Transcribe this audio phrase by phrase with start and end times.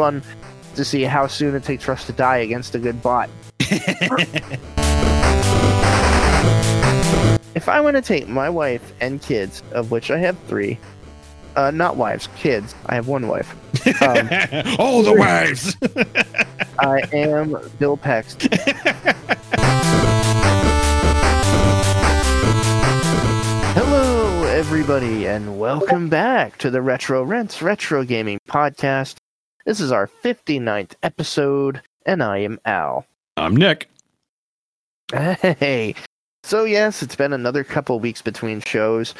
[0.00, 0.22] fun
[0.76, 3.28] to see how soon it takes for us to die against a good bot.
[7.54, 10.78] if I want to take my wife and kids, of which I have three,
[11.54, 12.74] uh, not wives, kids.
[12.86, 13.52] I have one wife.
[14.00, 14.26] Um,
[14.78, 15.76] oh, the wives.
[16.78, 18.58] I am Bill Paxton.
[23.74, 29.16] Hello, everybody, and welcome back to the Retro Rents Retro Gaming Podcast.
[29.66, 33.04] This is our 59th episode, and I am Al.
[33.36, 33.90] I'm Nick.
[35.12, 35.94] Hey,
[36.44, 39.14] so yes, it's been another couple weeks between shows.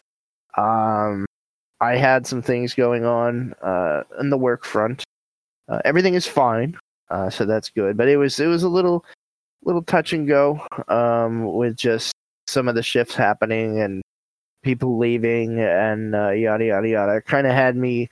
[0.57, 1.27] Um,
[1.83, 5.05] I had some things going on uh, in the work front.
[5.69, 6.75] Uh, everything is fine,
[7.11, 7.99] uh, so that's good.
[7.99, 9.05] But it was it was a little
[9.65, 12.15] little touch and go um, with just
[12.47, 14.01] some of the shifts happening and
[14.63, 17.21] people leaving and uh, yada yada yada.
[17.21, 18.09] Kind of had me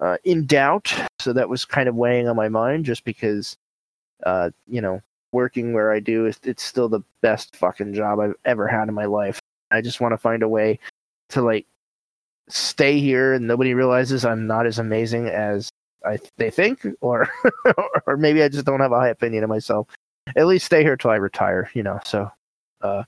[0.00, 3.56] uh, in doubt, so that was kind of weighing on my mind, just because
[4.24, 5.00] uh, you know
[5.32, 9.04] working where I do, it's, still the best fucking job I've ever had in my
[9.04, 9.38] life.
[9.70, 10.78] I just want to find a way
[11.30, 11.66] to like
[12.48, 15.70] stay here and nobody realizes I'm not as amazing as
[16.04, 17.28] I they think, or
[18.06, 19.86] or maybe I just don't have a high opinion of myself.
[20.36, 22.00] At least stay here till I retire, you know.
[22.04, 22.30] So,
[22.80, 23.04] uh,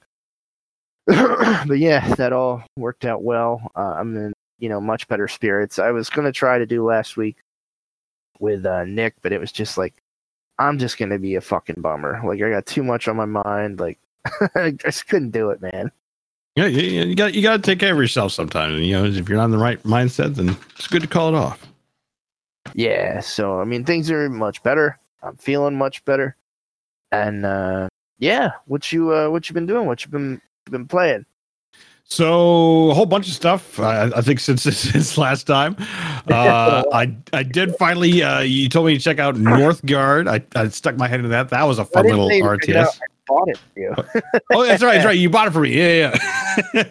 [1.06, 3.70] but yeah, that all worked out well.
[3.74, 5.80] Uh, I'm in you know much better spirits.
[5.80, 7.36] I was gonna try to do last week
[8.38, 10.00] with uh, Nick, but it was just like
[10.58, 12.20] I'm just gonna be a fucking bummer.
[12.24, 13.80] Like I got too much on my mind.
[13.80, 13.98] Like
[14.54, 15.90] I just couldn't do it, man.
[16.54, 18.80] Yeah, you, you got you got to take care of yourself sometimes.
[18.80, 21.34] You know, if you're not in the right mindset, then it's good to call it
[21.34, 21.66] off.
[22.74, 24.96] Yeah, so I mean things are much better.
[25.24, 26.36] I'm feeling much better.
[27.10, 27.88] And uh
[28.20, 29.86] yeah, what you uh what you been doing?
[29.86, 30.40] What you been
[30.70, 31.26] been playing?
[32.12, 33.80] So a whole bunch of stuff.
[33.80, 35.76] I, I think since since last time,
[36.30, 38.22] uh, I I did finally.
[38.22, 40.28] Uh, you told me to check out Northgard.
[40.28, 41.48] I, I stuck my head into that.
[41.48, 43.00] That was a fun little RTS.
[43.26, 43.94] bought it for you.
[44.52, 44.92] oh, that's right.
[44.92, 45.16] That's right.
[45.16, 45.74] You bought it for me.
[45.74, 46.14] Yeah,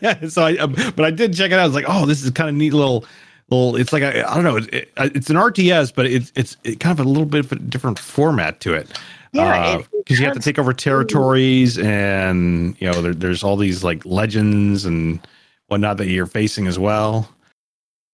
[0.01, 0.27] yeah.
[0.27, 1.59] so I, um, but I did check it out.
[1.59, 3.05] I was like, oh, this is kind of neat little
[3.51, 3.75] little.
[3.75, 4.57] It's like I I don't know.
[4.57, 7.51] It, it, it's an RTS, but it's it's it kind of a little bit of
[7.51, 8.97] a different format to it.
[9.33, 13.55] Yeah, because uh, you have to take over territories, and you know there, there's all
[13.55, 15.19] these like legends and
[15.67, 17.29] whatnot that you're facing as well.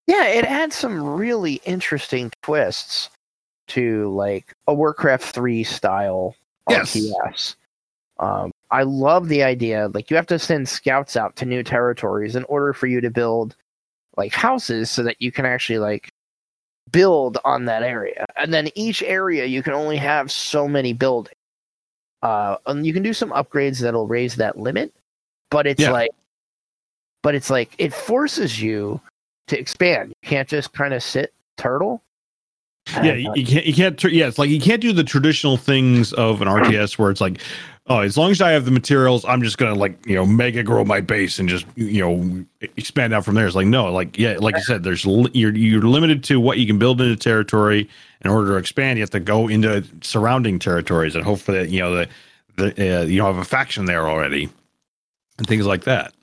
[0.06, 3.09] Yeah, it adds some really interesting twists
[3.70, 6.36] to like a Warcraft three style
[6.70, 6.96] yes.
[6.96, 7.56] RTS.
[8.20, 9.90] Um, I love the idea.
[9.94, 13.09] Like you have to send scouts out to new territories in order for you to
[13.09, 13.56] build
[14.17, 16.09] like houses so that you can actually like
[16.91, 18.25] build on that area.
[18.35, 21.33] And then each area you can only have so many buildings.
[22.23, 24.91] Uh, and you can do some upgrades that'll raise that limit,
[25.51, 25.91] but it's Yeah.
[25.91, 26.09] like,
[27.23, 29.00] but it's like it forces you
[29.47, 30.09] to expand.
[30.22, 32.01] You can't just kind of sit turtle.
[32.94, 33.66] Yeah, you, uh, you can't.
[33.66, 33.97] You can't.
[33.99, 37.19] tr- Yeah, it's like you can't do the traditional things of an RTS where it's
[37.19, 37.41] like,
[37.88, 40.64] oh, as long as I have the materials, I'm just gonna like you know mega
[40.64, 43.48] grow my base and just you know expand out from there.
[43.48, 46.58] It's like no, like yeah, like I said, there's li- you're you're limited to what
[46.58, 47.90] you can build into territory.
[48.22, 51.70] In order to expand, you have to go into surrounding territories and hope for that
[51.70, 52.09] you know the
[52.58, 54.50] the uh, you know have a faction there already
[55.38, 56.14] and things like that.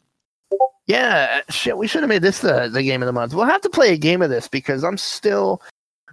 [0.86, 1.78] Yeah, shit.
[1.78, 3.32] We should have made this the the game of the month.
[3.32, 5.62] We'll have to play a game of this because I'm still.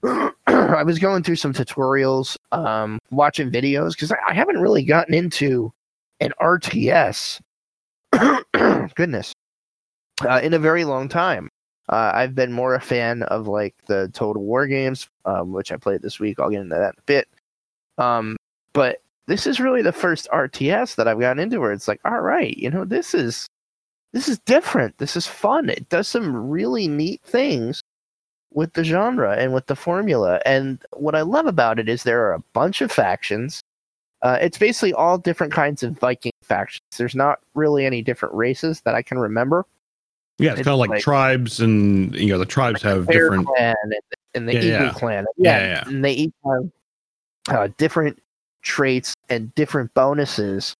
[0.48, 5.14] I was going through some tutorials, um, watching videos because I, I haven't really gotten
[5.14, 5.72] into
[6.20, 7.40] an RTS.
[8.96, 9.34] Goodness,
[10.28, 11.50] uh, in a very long time.
[11.90, 15.78] Uh, I've been more a fan of like the Total War games, um, which I
[15.78, 16.40] played this week.
[16.40, 17.28] I'll get into that in a bit.
[17.98, 18.38] Um,
[18.74, 22.22] but this is really the first RTS that I've gotten into where it's like, all
[22.22, 23.48] right, you know, this is
[24.14, 24.98] this is different.
[24.98, 25.70] This is fun.
[25.70, 27.82] It does some really neat things
[28.54, 30.42] with the genre and with the formula.
[30.46, 33.62] And what I love about it is there are a bunch of factions.
[34.22, 36.82] Uh, it's basically all different kinds of Viking factions.
[36.98, 39.66] There's not really any different races that I can remember.
[40.38, 43.30] Yeah, it's, It's kind of like, like- tribes, and you know the tribes have Bear
[43.30, 43.48] different.
[43.48, 43.94] clan and,
[44.34, 44.94] and the Yeah, Eagle yeah.
[44.94, 45.26] clan.
[45.38, 45.88] Yeah, yeah.
[45.88, 46.72] And they each have
[47.50, 48.20] uh, different
[48.64, 50.74] traits and different bonuses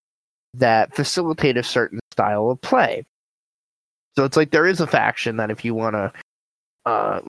[0.54, 3.06] that facilitate a certain style of play.
[4.18, 6.12] So it's like there is a faction that if you want to
[6.86, 7.22] uh,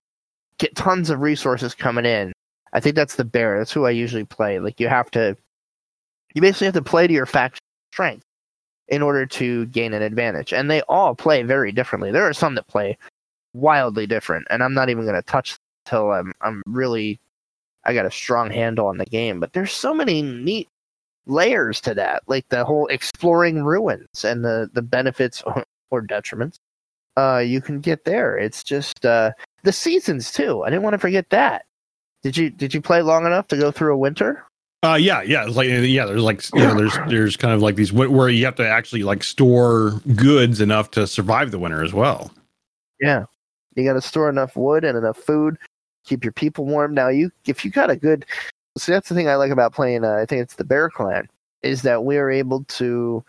[0.63, 2.33] get tons of resources coming in,
[2.73, 3.59] I think that's the bear.
[3.59, 4.61] That's who I usually play.
[4.61, 5.37] Like you have to,
[6.35, 7.61] you basically have to play to your faction
[7.93, 8.25] strength
[8.89, 10.53] in order to gain an advantage.
[10.53, 12.13] And they all play very differently.
[12.13, 12.97] There are some that play
[13.53, 17.19] wildly different, and I'm not even going to touch till I'm I'm really
[17.85, 19.41] I got a strong handle on the game.
[19.41, 20.69] But there's so many neat
[21.27, 25.43] layers to that, like the whole exploring ruins and the the benefits
[25.91, 26.59] or detriments
[27.17, 28.37] uh, you can get there.
[28.37, 29.33] It's just uh,
[29.63, 30.63] the seasons too.
[30.63, 31.67] I didn't want to forget that.
[32.23, 34.45] Did you did you play long enough to go through a winter?
[34.85, 36.07] Uh, yeah, yeah, like yeah.
[36.07, 39.05] There's like you know, there's there's kind of like these where you have to actually
[39.05, 42.33] like store goods enough to survive the winter as well.
[43.01, 43.27] Yeah,
[43.77, 45.57] you got to store enough wood and enough food,
[46.05, 46.95] keep your people warm.
[46.95, 48.27] Now, you if you got a good,
[48.77, 50.05] see that's the thing I like about playing.
[50.05, 51.29] Uh, I think it's the Bear Clan
[51.63, 53.25] is that we are able to.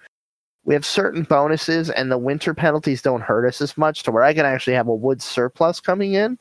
[0.65, 4.23] We have certain bonuses, and the winter penalties don't hurt us as much, to where
[4.23, 6.37] I can actually have a wood surplus coming in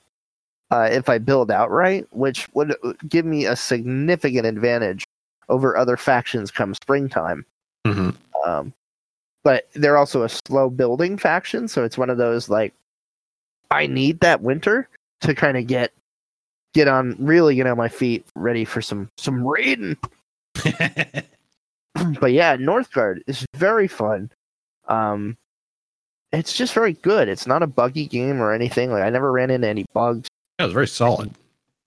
[0.71, 2.75] uh, if I build outright, which would
[3.09, 5.07] give me a significant advantage
[5.49, 7.45] over other factions come springtime.
[7.87, 8.11] Mm-hmm.
[8.49, 8.73] Um,
[9.45, 12.73] but they're also a slow building faction, so it's one of those like
[13.71, 14.89] I need that winter
[15.23, 15.93] to kind of get
[16.75, 19.97] get on really get on my feet, ready for some some raiding.
[22.21, 24.31] but yeah, Northgard is very fun.
[24.89, 25.37] Um,
[26.33, 27.29] it's just very good.
[27.29, 28.91] It's not a buggy game or anything.
[28.91, 30.29] Like I never ran into any bugs.
[30.59, 31.33] Yeah, it was very solid.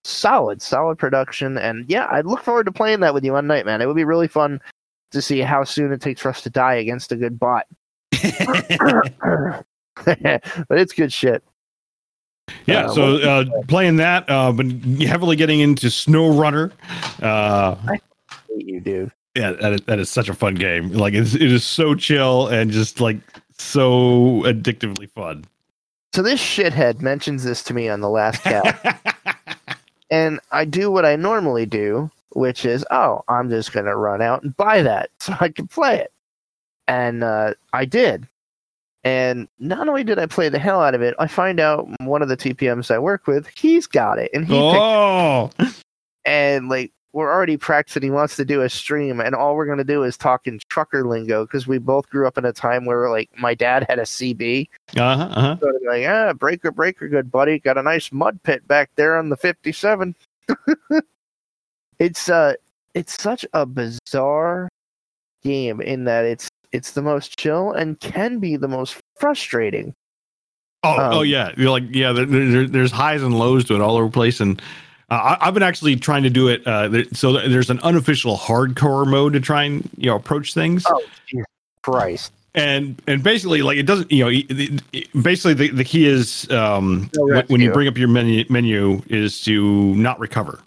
[0.04, 3.66] Solid, solid production, and yeah, I look forward to playing that with you one night,
[3.66, 3.82] man.
[3.82, 4.62] It would be really fun
[5.12, 7.66] to see how soon it takes for us to die against a good bot.
[8.12, 9.64] but
[10.70, 11.44] it's good shit.
[12.68, 14.68] Yeah, Uh, so uh, playing that, uh, but
[15.02, 16.72] heavily getting into Snow Runner.
[17.22, 18.02] Uh, hate
[18.50, 19.12] you, dude.
[19.36, 20.92] Yeah, that is, that is such a fun game.
[20.92, 23.18] Like it's, it is so chill and just like
[23.58, 25.46] so addictively fun.
[26.14, 29.20] So this shithead mentions this to me on the last cat,
[30.10, 34.42] and I do what I normally do, which is, oh, I'm just gonna run out
[34.42, 36.14] and buy that so I can play it,
[36.88, 38.28] and uh, I did.
[39.04, 42.24] And not only did I play the hell out of it, I find out one
[42.24, 45.52] of the TPMs I work with, he's got it, and he oh,
[46.26, 48.04] and like we're already practicing.
[48.04, 51.08] He wants to do a stream, and all we're gonna do is talk in trucker
[51.08, 54.04] lingo because we both grew up in a time where like my dad had a
[54.04, 54.68] CB.
[54.98, 55.58] uh huh, uh-huh.
[55.62, 59.30] So like, ah, breaker, breaker, good buddy, got a nice mud pit back there on
[59.30, 60.14] the fifty-seven.
[62.00, 62.56] it's uh,
[62.94, 64.68] it's such a bizarre
[65.42, 69.94] game in that it's it's the most chill and can be the most frustrating.
[70.84, 71.54] Oh, Um, oh yeah.
[71.56, 72.12] You're like, yeah.
[72.12, 74.62] There, there, there's highs and lows to it all over the place, and
[75.10, 76.66] uh, I, I've been actually trying to do it.
[76.66, 80.84] Uh, there, so there's an unofficial hardcore mode to try and you know approach things.
[80.88, 81.46] Oh, Jesus
[81.84, 82.32] Christ!
[82.56, 84.46] and and basically like it doesn't you know it,
[84.94, 89.02] it- basically the, the key is um when- when you bring up your menu menu
[89.08, 90.60] is to not recover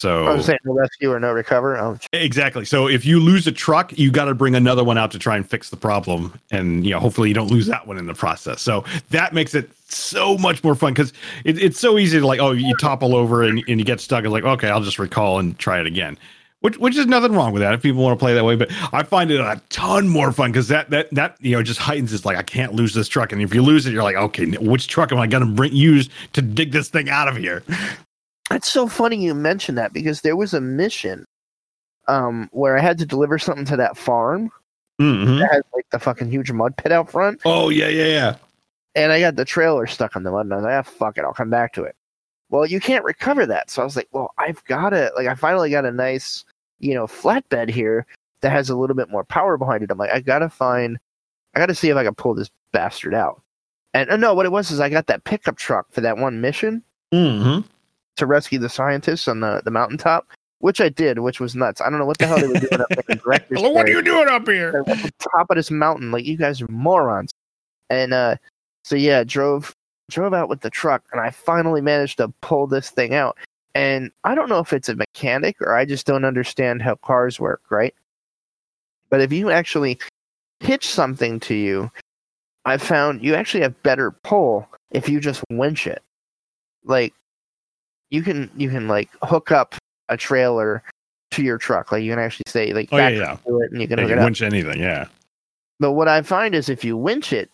[0.00, 1.76] I so was saying no rescue or no recover.
[1.78, 5.10] Oh, exactly so if you lose a truck you got to bring another one out
[5.12, 7.98] to try and fix the problem and you know hopefully you don't lose that one
[7.98, 11.12] in the process so that makes it so much more fun because
[11.44, 14.24] it, it's so easy to like oh you topple over and, and you get stuck
[14.24, 16.16] and like okay i'll just recall and try it again
[16.60, 18.54] which which is nothing wrong with that if people want to play that way.
[18.54, 21.80] But I find it a ton more fun because that that that you know just
[21.80, 24.16] heightens it's like I can't lose this truck, and if you lose it, you're like,
[24.16, 27.36] okay, which truck am I going to bring use to dig this thing out of
[27.36, 27.62] here?
[28.52, 31.24] It's so funny you mentioned that because there was a mission
[32.08, 34.50] um where I had to deliver something to that farm
[35.00, 35.38] Mm-hmm.
[35.38, 38.36] that has like the fucking huge mud pit out front, Oh yeah, yeah, yeah.
[38.94, 41.16] and I got the trailer stuck on the mud, and I was like, ah, fuck
[41.16, 41.96] it, I'll come back to it.
[42.50, 45.12] Well, you can't recover that, so I was like, well, I've got it.
[45.16, 46.44] Like, I finally got a nice,
[46.80, 48.04] you know, flatbed here
[48.42, 49.90] that has a little bit more power behind it.
[49.90, 50.98] I'm like, I gotta find,
[51.54, 53.40] I gotta see if I can pull this bastard out.
[53.94, 56.42] And uh, no, what it was is I got that pickup truck for that one
[56.42, 56.82] mission.
[57.14, 57.66] Mm-hmm.
[58.20, 60.28] To rescue the scientists on the, the mountaintop,
[60.60, 61.80] which I did, which was nuts.
[61.80, 64.02] I don't know what the hell they were doing up there Hello, what are you
[64.02, 64.84] doing up here?
[64.86, 66.12] At the top of this mountain.
[66.12, 67.30] Like you guys are morons.
[67.88, 68.36] And uh,
[68.84, 69.74] so yeah, drove
[70.10, 73.36] drove out with the truck, and I finally managed to pull this thing out.
[73.74, 77.38] And I don't know if it's a mechanic or I just don't understand how cars
[77.38, 77.94] work, right?
[79.10, 79.98] But if you actually
[80.58, 81.90] hitch something to you,
[82.64, 86.02] I found you actually have better pull if you just winch it.
[86.84, 87.14] Like
[88.10, 89.74] you can you can like hook up
[90.08, 90.82] a trailer
[91.32, 91.92] to your truck.
[91.92, 93.36] Like you can actually say like Oh, yeah, yeah.
[93.46, 94.24] to it and you can Yeah, you it up.
[94.24, 95.06] winch anything, yeah.
[95.78, 97.50] But what I find is if you winch it,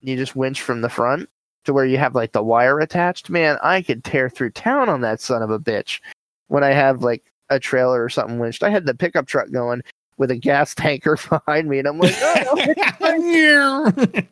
[0.00, 1.28] you just winch from the front
[1.64, 3.28] to where you have like the wire attached.
[3.28, 6.00] Man, I could tear through town on that son of a bitch
[6.46, 8.62] when I have like a trailer or something winched.
[8.62, 9.82] I had the pickup truck going
[10.16, 13.90] with a gas tanker behind me, and I'm like, oh,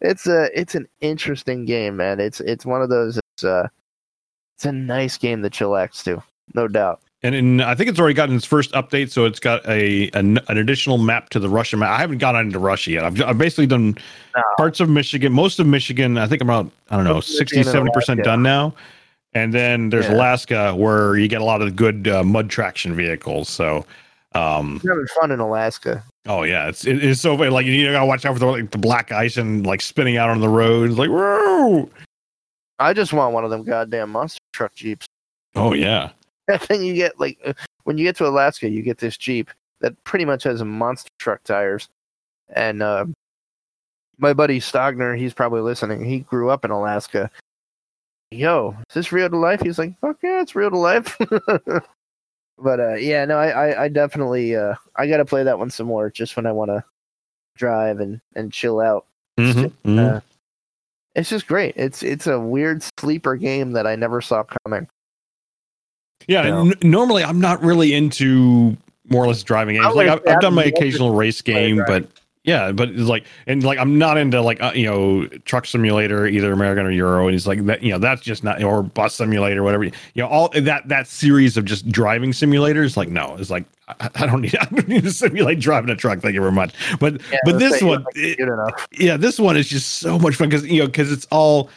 [0.00, 2.20] it's a it's an interesting game, man.
[2.20, 3.18] It's it's one of those.
[3.42, 3.68] Uh,
[4.56, 6.22] it's a nice game to chillax to,
[6.54, 7.00] no doubt.
[7.22, 10.38] And in, I think it's already gotten its first update, so it's got a an,
[10.48, 11.88] an additional map to the Russian map.
[11.90, 13.04] I haven't got into Russia yet.
[13.04, 13.96] I've, I've basically done
[14.36, 14.42] No.
[14.58, 16.18] parts of Michigan, most of Michigan.
[16.18, 18.74] I think I'm about I don't know 60, 70 percent done now.
[19.32, 20.14] And then there's Yeah.
[20.16, 23.48] Alaska where you get a lot of the good uh, mud traction vehicles.
[23.48, 23.86] So,
[24.34, 26.04] um, It's having fun in Alaska.
[26.26, 27.48] oh yeah, it's it, it's so funny.
[27.48, 30.28] Like you gotta watch out for the, like, the black ice and like spinning out
[30.28, 30.90] on the road.
[30.90, 31.88] It's like whoa.
[32.78, 35.06] I just want one of them goddamn monster truck jeeps.
[35.56, 36.10] Oh yeah.
[36.48, 37.52] And then you get like uh,
[37.84, 39.50] when you get to Alaska, you get this Jeep
[39.80, 41.88] that pretty much has monster truck tires.
[42.48, 43.06] And uh,
[44.18, 46.04] my buddy Stogner, he's probably listening.
[46.04, 47.30] He grew up in Alaska.
[48.32, 49.60] Yo, is this real to life?
[49.60, 51.16] He's like, fuck yeah, it's real to life.
[52.58, 55.70] but uh, yeah, no, I, I, I definitely uh, I got to play that one
[55.70, 56.82] some more just when I want to
[57.56, 59.06] drive and and chill out.
[59.38, 60.16] Mhm, mhm.
[60.16, 60.20] Uh,
[61.14, 61.74] it's just great.
[61.76, 64.88] It's it's a weird sleeper game that I never saw coming.
[66.26, 66.60] Yeah, No.
[66.62, 68.76] n- normally I'm not really into
[69.10, 69.86] more or less driving games.
[69.86, 70.34] I Like like I've.
[70.36, 71.86] I've done my occasional race game, right.
[71.86, 72.08] but
[72.44, 76.26] yeah, but it's like and like I'm not into like uh, you know truck simulator
[76.26, 79.14] either American or Euro, and he's like that you know that's just not or bus
[79.14, 82.96] simulator whatever you know all that that series of just driving simulators.
[82.98, 85.96] Like no, it's like I, I don't need I don't need to simulate driving a
[85.96, 86.20] truck.
[86.20, 86.74] Thank you very much.
[87.00, 88.38] But Yeah, but this one, it-
[88.92, 91.70] yeah, this one is just so much fun because you know because it's all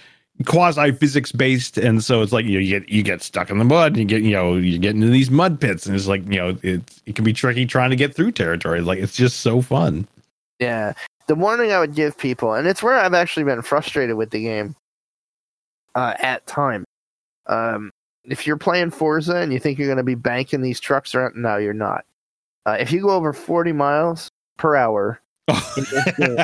[0.45, 3.57] quasi physics based, and so it's like you, know, you get you get stuck in
[3.57, 6.07] the mud, and you get you know you get into these mud pits, and it's
[6.07, 8.81] like you know it it can be tricky trying to get through territory.
[8.81, 10.05] Like it's just so fun.
[10.59, 10.93] Yeah.
[11.27, 14.41] The warning I would give people, and it's where I've actually been frustrated with the
[14.41, 14.75] game
[15.93, 16.85] uh, at time.
[17.47, 17.91] Um,
[18.23, 21.35] if you're playing Forza and you think you're going to be banking these trucks around,
[21.35, 22.05] no, you're not.
[22.65, 25.21] Uh, if you go over 40 miles per hour
[26.17, 26.37] game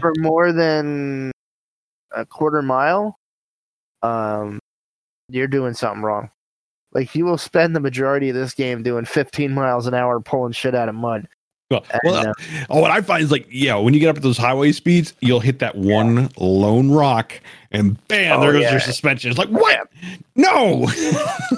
[0.00, 1.30] for more than
[2.14, 3.16] a quarter mile,
[4.02, 4.58] um,
[5.28, 6.30] you're doing something wrong.
[6.92, 10.52] Like you will spend the majority of this game doing 15 miles an hour pulling
[10.52, 11.28] shit out of mud.
[11.70, 12.32] Well, uh,
[12.68, 15.14] oh, what I find is like, yeah, when you get up at those highway speeds,
[15.20, 18.70] you'll hit that one lone rock, and bam, Oh, there goes yeah.
[18.72, 19.30] your suspension.
[19.30, 19.88] It's like, what?
[20.34, 20.86] No.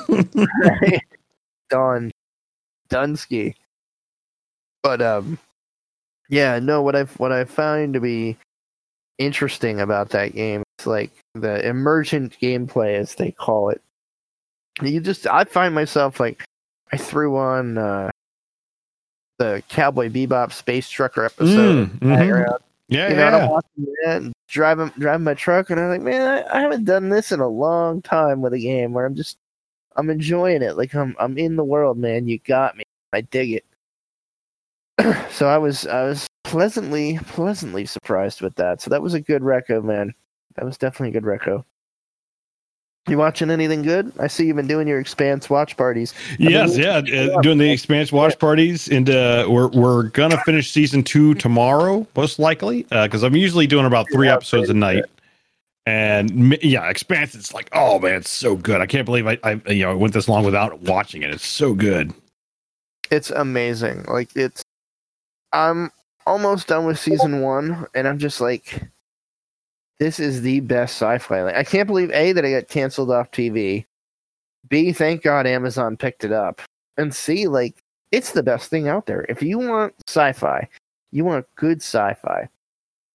[0.09, 1.00] right?
[1.71, 2.11] Done.
[2.90, 3.54] Dunsky.
[4.83, 5.38] But um
[6.28, 8.37] yeah, no, what I've what I found to be
[9.19, 13.81] interesting about that game is like the emergent gameplay as they call it.
[14.83, 16.45] You just I find myself like
[16.92, 18.11] I threw on uh
[19.42, 21.88] the Cowboy Bebop Space Trucker episode.
[21.88, 22.58] Mm, mhm.
[22.88, 23.49] Yeah, You know, and I'm yeah.
[23.49, 27.08] watching that and driving driving my truck, and I'm like, man, I, I haven't done
[27.08, 29.38] this in a long time with a game where I'm just
[29.96, 30.76] I'm enjoying it.
[30.76, 32.28] Like I'm I'm in the world, man.
[32.28, 32.84] You got me.
[33.12, 33.64] I dig it.
[35.32, 38.80] so I was I was pleasantly pleasantly surprised with that.
[38.80, 40.14] So that was a good reco, man.
[40.56, 41.64] That was definitely a good reco.
[43.09, 44.12] You watching anything good?
[44.21, 46.14] I see you've been doing your expanse watch parties.
[46.38, 50.71] Yes, mean, yeah, uh, doing the expansion watch parties, and uh, we're we're gonna finish
[50.71, 55.04] season two tomorrow, most likely, because I'm usually doing about three episodes a night.
[55.85, 57.35] And yeah, expanse.
[57.35, 58.80] It's like, oh man, it's so good.
[58.80, 61.30] I can't believe I, I you know I went this long without watching it.
[61.30, 62.14] It's so good.
[63.11, 64.04] It's amazing.
[64.04, 64.62] Like it's
[65.52, 65.90] I'm
[66.25, 68.80] almost done with season one, and I'm just like,
[70.02, 71.44] this is the best sci-fi.
[71.44, 73.85] Like I can't believe a that I got canceled off TV.
[74.68, 76.61] B, thank God Amazon picked it up,
[76.97, 77.76] and C, like
[78.11, 79.25] it's the best thing out there.
[79.28, 80.68] If you want sci-fi,
[81.12, 82.49] you want good sci-fi.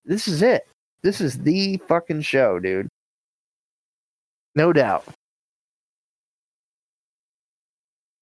[0.06, 0.66] This is it.
[1.02, 2.88] This is the fucking show, dude.
[4.56, 5.04] No doubt.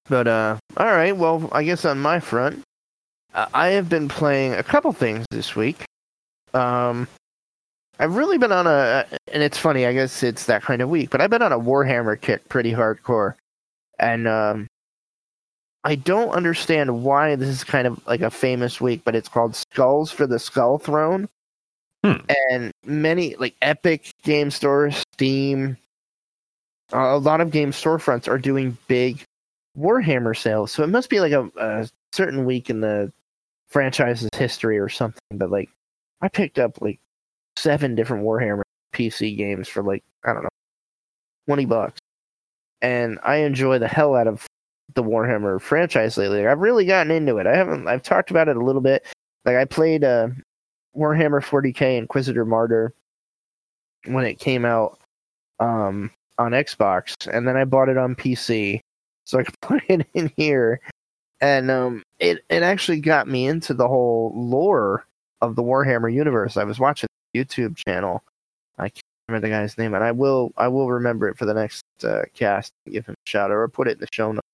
[0.08, 1.16] But uh, all right.
[1.16, 2.64] Well, I guess on my front,
[3.32, 5.84] I have been playing a couple things this week.
[6.52, 7.06] Um,
[7.98, 9.86] I've really been on a, and it's funny.
[9.86, 12.72] I guess it's that kind of week, but I've been on a Warhammer kick, pretty
[12.72, 13.34] hardcore,
[13.98, 14.66] and um,
[15.84, 19.56] I don't understand why this is kind of like a famous week, but it's called
[19.56, 21.28] Skulls for the Skull Throne,
[22.04, 22.16] Hmm.
[22.50, 25.76] and many like Epic Game Store, Steam,
[26.92, 29.22] a lot of game storefronts are doing big
[29.76, 30.70] Warhammer sales.
[30.70, 33.12] So it must be like a, a certain week in the
[33.68, 35.20] franchise's history or something.
[35.32, 35.68] But like,
[36.20, 37.00] I picked up like
[37.56, 38.62] seven different Warhammer
[38.94, 40.48] PC games for like I don't know,
[41.46, 41.98] twenty bucks,
[42.82, 44.46] and I enjoy the hell out of
[44.94, 46.46] the Warhammer franchise lately.
[46.46, 47.46] I've really gotten into it.
[47.46, 47.88] I haven't.
[47.88, 49.04] I've talked about it a little bit.
[49.44, 50.28] Like I played uh,
[50.96, 52.94] Warhammer 40k Inquisitor Martyr
[54.06, 54.98] when it came out
[55.60, 58.80] um, on Xbox, and then I bought it on PC
[59.24, 60.80] so I could put it in here.
[61.40, 65.06] And um, it it actually got me into the whole lore
[65.42, 66.56] of the Warhammer universe.
[66.56, 67.08] I was watching
[67.44, 68.22] YouTube channel.
[68.78, 71.54] I can't remember the guy's name, and I will I will remember it for the
[71.54, 72.72] next uh, cast.
[72.90, 74.46] Give him a shout out or put it in the show notes.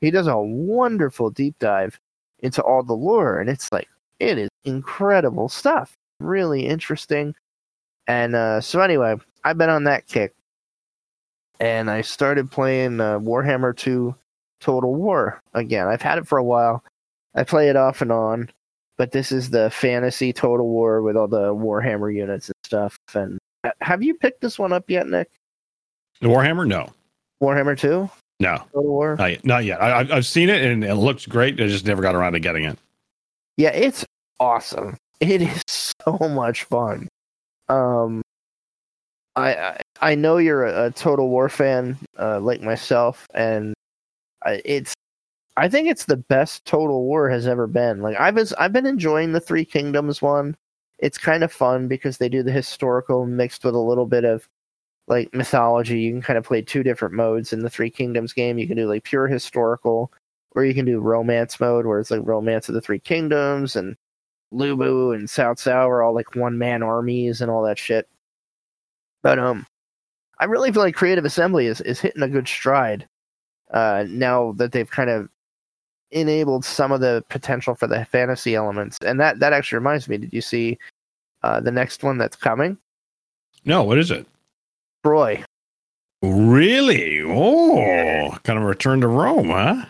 [0.00, 1.98] He does a wonderful deep dive
[2.40, 3.88] into all the lore, and it's like
[4.20, 5.92] it is incredible stuff.
[6.20, 7.34] Really interesting.
[8.06, 10.34] And uh, so anyway, I've been on that kick,
[11.60, 14.14] and I started playing uh, Warhammer 2
[14.60, 15.88] Total War again.
[15.88, 16.84] I've had it for a while.
[17.34, 18.50] I play it off and on,
[18.98, 22.98] but this is the fantasy Total War with all the Warhammer units and stuff.
[23.14, 25.28] And uh, have you picked this one up yet, Nick?
[26.20, 26.90] The Warhammer, no.
[27.42, 28.08] Warhammer 2?
[28.40, 29.16] No, Total War?
[29.16, 29.44] not yet.
[29.44, 29.82] Not yet.
[29.82, 31.60] I, I've- I've seen it and it looks great.
[31.60, 32.78] I just never got around to getting it.
[33.56, 34.04] Yeah, it's
[34.40, 34.96] awesome.
[35.20, 37.08] It is so much fun.
[37.68, 38.20] Um,
[39.34, 43.74] I I, I know you're a, a Total War fan, uh, like myself, and
[44.44, 44.92] I, it's
[45.56, 48.02] I think it's the best Total War has ever been.
[48.02, 50.56] Like I've I've been enjoying the Three Kingdoms one.
[50.98, 54.48] It's kind of fun because they do the historical mixed with a little bit of
[55.08, 56.00] like mythology.
[56.00, 58.58] You can kind of play two different modes in the Three Kingdoms game.
[58.58, 60.12] You can do like pure historical,
[60.52, 63.96] or you can do romance mode where it's like romance of the Three Kingdoms and
[64.52, 68.08] Lubu and Cao Cao are all like one man armies and all that shit.
[69.22, 69.66] But um,
[70.38, 73.08] I really feel like Creative Assembly is is hitting a good stride.
[73.72, 75.28] Uh, now that they've kind of
[76.10, 80.18] enabled some of the potential for the fantasy elements, and that that actually reminds me.
[80.18, 80.78] Did you see
[81.42, 82.78] uh, the next one that's coming?
[83.64, 84.26] No, what is it?
[85.04, 85.42] Troy.
[86.22, 87.22] Really?
[87.22, 89.84] Oh, kind of a return to Rome, huh?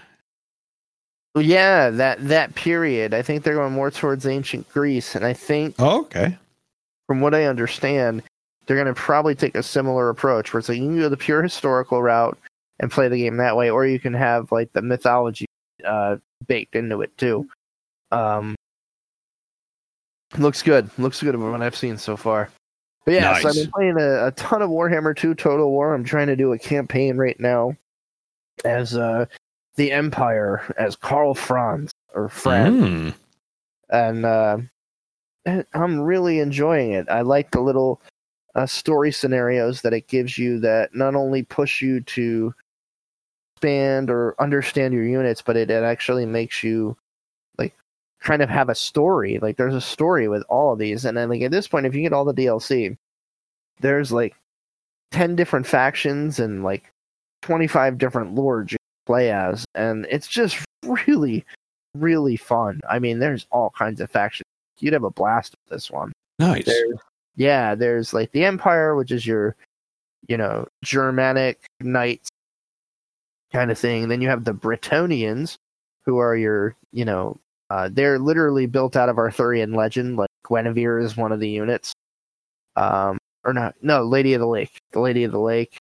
[1.37, 3.13] Yeah, that that period.
[3.15, 6.37] I think they're going more towards ancient Greece, and I think Oh, okay.
[7.07, 8.23] from what I understand,
[8.67, 11.17] they're going to probably take a similar approach where it's like you can go the
[11.17, 12.39] pure historical route
[12.81, 15.46] and play the game that way, or you can have like the mythology
[15.87, 16.17] uh,
[16.47, 17.49] baked into it too.
[18.13, 18.55] Um,
[20.39, 20.91] looks good.
[20.99, 22.51] Looks good from what I've seen so far.
[23.05, 25.95] But yeah, so I've been playing a, a ton of Warhammer 2 Total War.
[25.95, 27.77] I'm trying to do a campaign right now
[28.65, 29.27] as uh,
[29.77, 33.15] the Empire, as Karl Franz or Fran Mm.
[33.91, 34.59] and uh,
[35.75, 37.07] I'm really enjoying it.
[37.09, 38.01] I like the little
[38.57, 42.53] uh, story scenarios that it gives you that not only push you to
[43.57, 46.97] expand or understand your units, but it, it actually makes you
[47.59, 47.75] like
[48.21, 49.39] kind of have a story.
[49.41, 51.95] Like there's a story with all of these, and then like at this point, if
[51.95, 52.97] you get all the DLC,
[53.81, 54.37] there's like
[55.11, 56.93] ten different factions and like
[57.43, 61.45] twenty five different lords you can play as, and it's just really
[61.95, 62.81] really fun.
[62.89, 64.45] I mean, there's all kinds of factions.
[64.81, 66.13] You'd have a blast with this one.
[66.39, 66.67] Nice.
[66.67, 66.99] There's,
[67.37, 69.57] yeah, there's like the Empire, which is your,
[70.29, 72.29] you know, Germanic knights
[73.57, 74.09] kind of thing.
[74.09, 75.57] Then you have the Bretonnians,
[76.05, 77.41] who are your, you know,
[77.71, 80.17] uh, they're literally built out of Arthurian legend.
[80.17, 81.95] Like Guinevere is one of the units.
[82.77, 83.75] Um, or not?
[83.81, 84.79] No, Lady of the Lake.
[84.93, 85.79] The Lady of the Lake,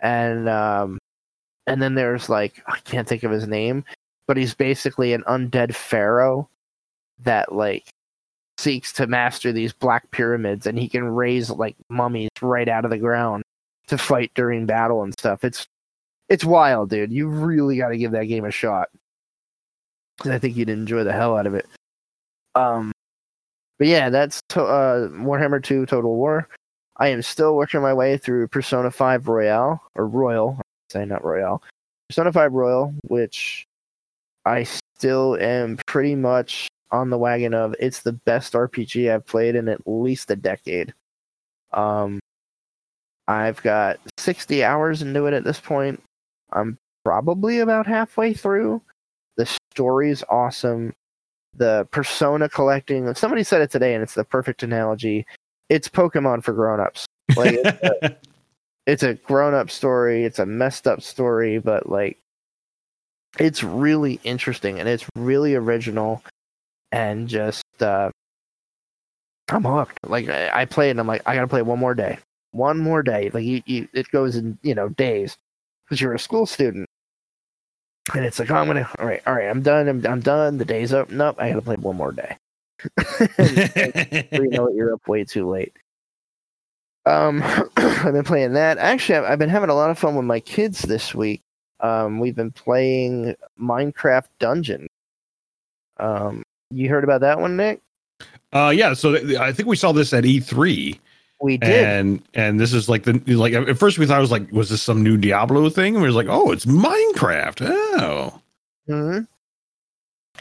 [0.00, 0.98] and um,
[1.66, 3.84] and then there's like I can't think of his name,
[4.26, 6.48] but he's basically an undead pharaoh
[7.20, 7.88] that like
[8.58, 12.90] seeks to master these black pyramids and he can raise like mummies right out of
[12.90, 13.42] the ground
[13.86, 15.68] to fight during battle and stuff it's
[16.28, 17.12] it's wild dude.
[17.12, 18.88] You really got to give that game a shot.
[20.18, 21.66] 'Cause i think you'd enjoy the hell out of it.
[22.56, 22.92] Um
[23.78, 26.48] but yeah that's to, uh warhammer 2 total war.
[26.96, 30.60] I am still working my way through persona 5 royale or royal
[30.90, 31.62] say not royale.
[32.08, 33.64] Persona 5 royal which
[34.44, 37.74] I still am pretty much on the wagon of.
[37.78, 40.94] It's the best RPG I've played in at least a decade.
[41.72, 42.18] Um,
[43.28, 46.02] I've got 60 hours into it at this point.
[46.52, 48.82] I'm probably about halfway through.
[49.36, 50.94] The story's awesome.
[51.54, 55.26] The persona collecting, somebody said it today, and it's the perfect analogy.
[55.68, 57.06] It's Pokemon for grown-ups.
[57.36, 58.16] Like it's a,
[58.86, 60.24] it's a grown-up story.
[60.24, 62.18] It's a messed up story, but like
[63.38, 66.22] it's really interesting and it's really original
[66.92, 68.10] and just uh
[69.50, 71.94] i'm hooked like i, I play it and i'm like i gotta play one more
[71.94, 72.18] day
[72.52, 75.36] one more day like you, you it goes in you know days
[75.88, 76.88] because you're a school student
[78.14, 80.58] and it's like oh, i'm gonna all right all right i'm done i'm, I'm done
[80.58, 82.36] the day's up nope i gotta play one more day
[84.32, 85.72] you know you're up way too late
[87.06, 87.42] um
[87.76, 90.40] i've been playing that actually I've, I've been having a lot of fun with my
[90.40, 91.42] kids this week
[91.80, 94.88] um, we've been playing Minecraft Dungeon.
[95.98, 97.80] Um, you heard about that one, Nick?
[98.52, 98.94] uh, yeah.
[98.94, 100.98] So th- I think we saw this at E3,
[101.40, 101.70] We did.
[101.84, 104.70] and and this is like the like at first we thought it was like was
[104.70, 105.94] this some new Diablo thing?
[105.94, 107.60] And we was like, oh, it's Minecraft.
[107.62, 108.40] Oh,
[108.86, 109.20] hmm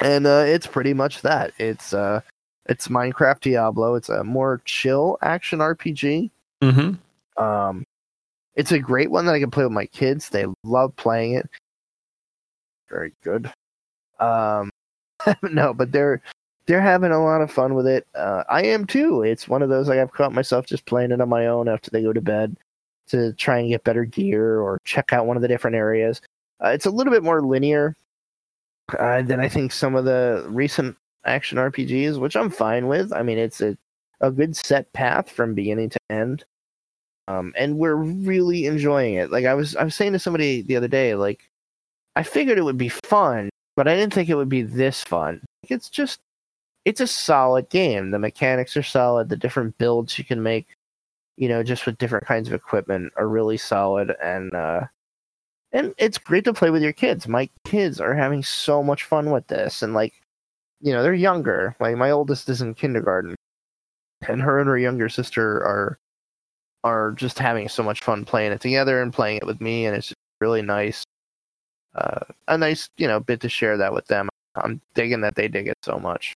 [0.01, 1.53] And uh, it's pretty much that.
[1.59, 2.21] It's uh,
[2.65, 3.95] it's Minecraft Diablo.
[3.95, 6.31] It's a more chill action RPG.
[6.63, 7.43] mm-hmm.
[7.43, 7.85] Um,
[8.55, 10.29] it's a great one that I can play with my kids.
[10.29, 11.47] They love playing it.
[12.89, 13.51] Very good.
[14.19, 14.71] Um,
[15.43, 16.21] no, but they're
[16.67, 18.07] they're having a lot of fun with it.
[18.15, 19.23] Uh, I am too.
[19.23, 21.89] It's one of those like I've caught myself just playing it on my own after
[21.91, 22.57] they go to bed
[23.07, 26.21] to try and get better gear or check out one of the different areas.
[26.63, 27.95] Uh, it's a little bit more linear
[28.99, 33.11] uh, than I think some of the recent action RPGs, which I'm fine with.
[33.13, 33.77] I mean, it's a
[34.21, 36.43] a good set path from beginning to end.
[37.27, 39.31] um, and we're really enjoying it.
[39.31, 41.49] Like I was, I was saying to somebody the other day, like
[42.15, 45.41] I figured it would be fun, but I didn't think it would be this fun.
[45.69, 46.19] It's just,
[46.87, 48.11] it's a solid game.
[48.11, 49.27] The mechanics are solid.
[49.27, 50.67] The different builds you can make,
[51.35, 54.85] you know, just with different kinds of equipment, are really solid, and uh,
[55.73, 57.27] and it's great to play with your kids.
[57.27, 60.13] My kids are having so much fun with this, and like,
[60.79, 61.75] you know, they're younger.
[61.81, 63.35] Like my oldest is in kindergarten,
[64.25, 65.99] and her and her younger sister are
[66.85, 69.97] are just having so much fun playing it together and playing it with me, and
[69.97, 71.03] it's really nice.
[71.95, 74.29] Uh, a nice, you know, bit to share that with them.
[74.55, 76.33] I'm digging that they dig it so much.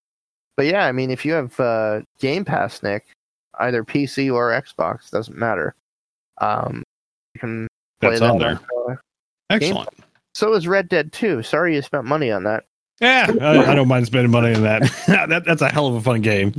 [0.58, 3.06] But yeah, I mean, if you have uh, Game Pass, Nick,
[3.60, 5.76] either PC or Xbox, doesn't matter.
[6.40, 6.84] Um,
[7.34, 7.68] you can
[8.02, 8.60] play That's that on there.
[8.90, 8.96] uh,
[9.50, 9.90] Excellent.
[10.34, 11.44] so is Red Dead 2.
[11.44, 12.66] Sorry you spent money on that.
[13.00, 14.82] Yeah, I, I don't mind spending money on that.
[15.08, 15.44] that.
[15.46, 16.54] That's a hell of a fun game.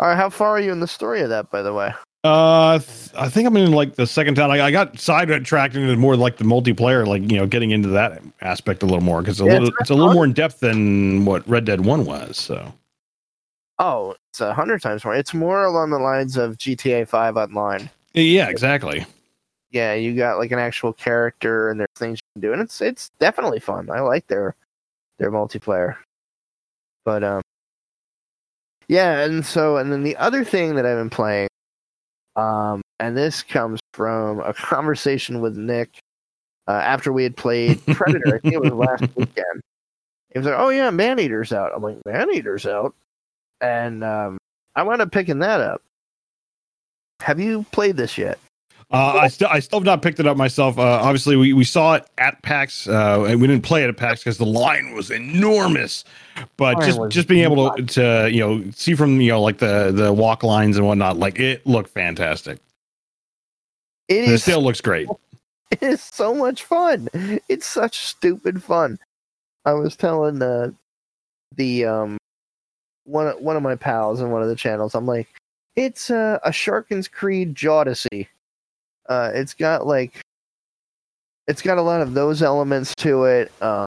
[0.00, 1.92] All right, how far are you in the story of that, by the way?
[2.24, 4.50] Uh, th- I think I'm in like the second town.
[4.50, 8.22] I, I got sidetracked into more like the multiplayer, like you know, getting into that
[8.40, 10.60] aspect a little more because a Yeah, little, it's it's a little more in depth
[10.60, 12.38] than what Red Dead One was.
[12.38, 12.72] So
[13.78, 15.14] Oh, it's a hundred times more.
[15.14, 17.90] It's more along the lines of GTA 5 Online.
[18.12, 19.04] yeah, exactly.
[19.70, 22.80] Yeah, you got like an actual character, and there's things you can do, and it's
[22.80, 23.90] it's definitely fun.
[23.90, 24.54] I like their
[25.18, 25.96] their multiplayer.
[27.04, 27.42] But um,
[28.86, 31.48] yeah, and so and then the other thing that I've been playing,
[32.36, 35.98] um, and this comes from a conversation with Nick
[36.68, 38.36] uh, after we had played Predator.
[38.36, 39.60] I think it was last weekend.
[40.32, 42.94] He was like, "Oh yeah, Man Eater's out." I'm like, "Man Eater's out,"
[43.60, 44.38] and um,
[44.76, 45.82] I wound up picking that up.
[47.20, 48.38] Have you played this yet?
[48.90, 50.78] Uh, I still I still have not picked it up myself.
[50.78, 53.96] Uh, obviously, we, we saw it at PAX, uh, and we didn't play it at
[53.96, 56.04] PAX because the line was enormous.
[56.56, 59.58] But Line just just being able to, to you know see from you know like
[59.58, 62.58] the the walk lines and whatnot, like it looked fantastic.
[64.08, 65.08] It And it is still looks great.
[65.70, 67.08] it is so much fun.
[67.48, 68.98] It's such stupid fun.
[69.64, 70.72] I was telling uh,
[71.56, 72.18] the um
[73.04, 74.94] one one of my pals in one of the channels.
[74.94, 75.28] I'm like,
[75.76, 78.28] it's uh, a Sharkins Creed Jawdesy.
[79.08, 80.20] Uh, it's got like,
[81.46, 83.86] it's got a lot of those elements to it, um,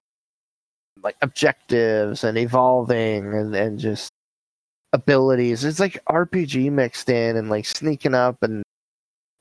[1.03, 4.11] like objectives and evolving and and just
[4.93, 5.63] abilities.
[5.63, 8.63] It's like RPG mixed in and like sneaking up and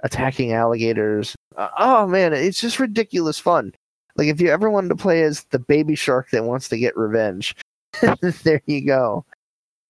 [0.01, 1.35] attacking alligators.
[1.57, 3.73] Uh, oh man, it's just ridiculous fun.
[4.17, 6.97] Like if you ever wanted to play as the baby shark that wants to get
[6.97, 7.55] revenge,
[8.43, 9.25] there you go.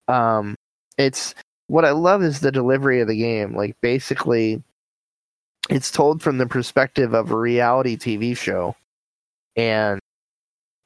[0.09, 0.57] Um,
[0.99, 1.35] it's
[1.69, 3.55] what I love is the delivery of the game.
[3.55, 4.63] Like basically,
[5.69, 8.77] it's told from the perspective of a reality TV show,
[9.57, 10.01] and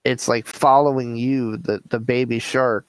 [0.04, 2.86] it's like following you, the the baby shark,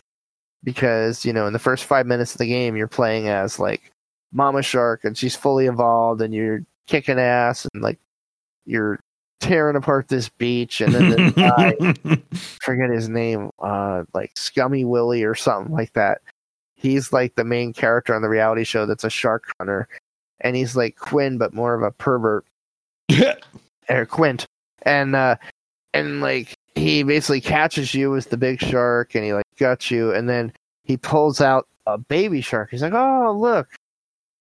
[0.63, 3.91] because you know in the first five minutes of the game you're playing as like
[4.31, 7.99] Mama Shark, and she's fully evolved, and you're kicking ass, and like
[8.65, 8.99] you're
[9.41, 11.73] tearing apart this beach, and then this guy,
[12.63, 16.21] forget his name, uh, like Scummy Willie or something like that.
[16.75, 19.87] He's like the main character on the reality show that's a shark hunter,
[20.39, 22.45] and he's like Quinn, but more of a pervert
[23.89, 24.45] or Quint,
[24.83, 25.35] and uh,
[25.93, 30.13] and like he basically catches you as the big shark, and he like guts you,
[30.13, 32.71] and then he pulls out a baby shark.
[32.71, 33.67] He's like, "Oh, look!"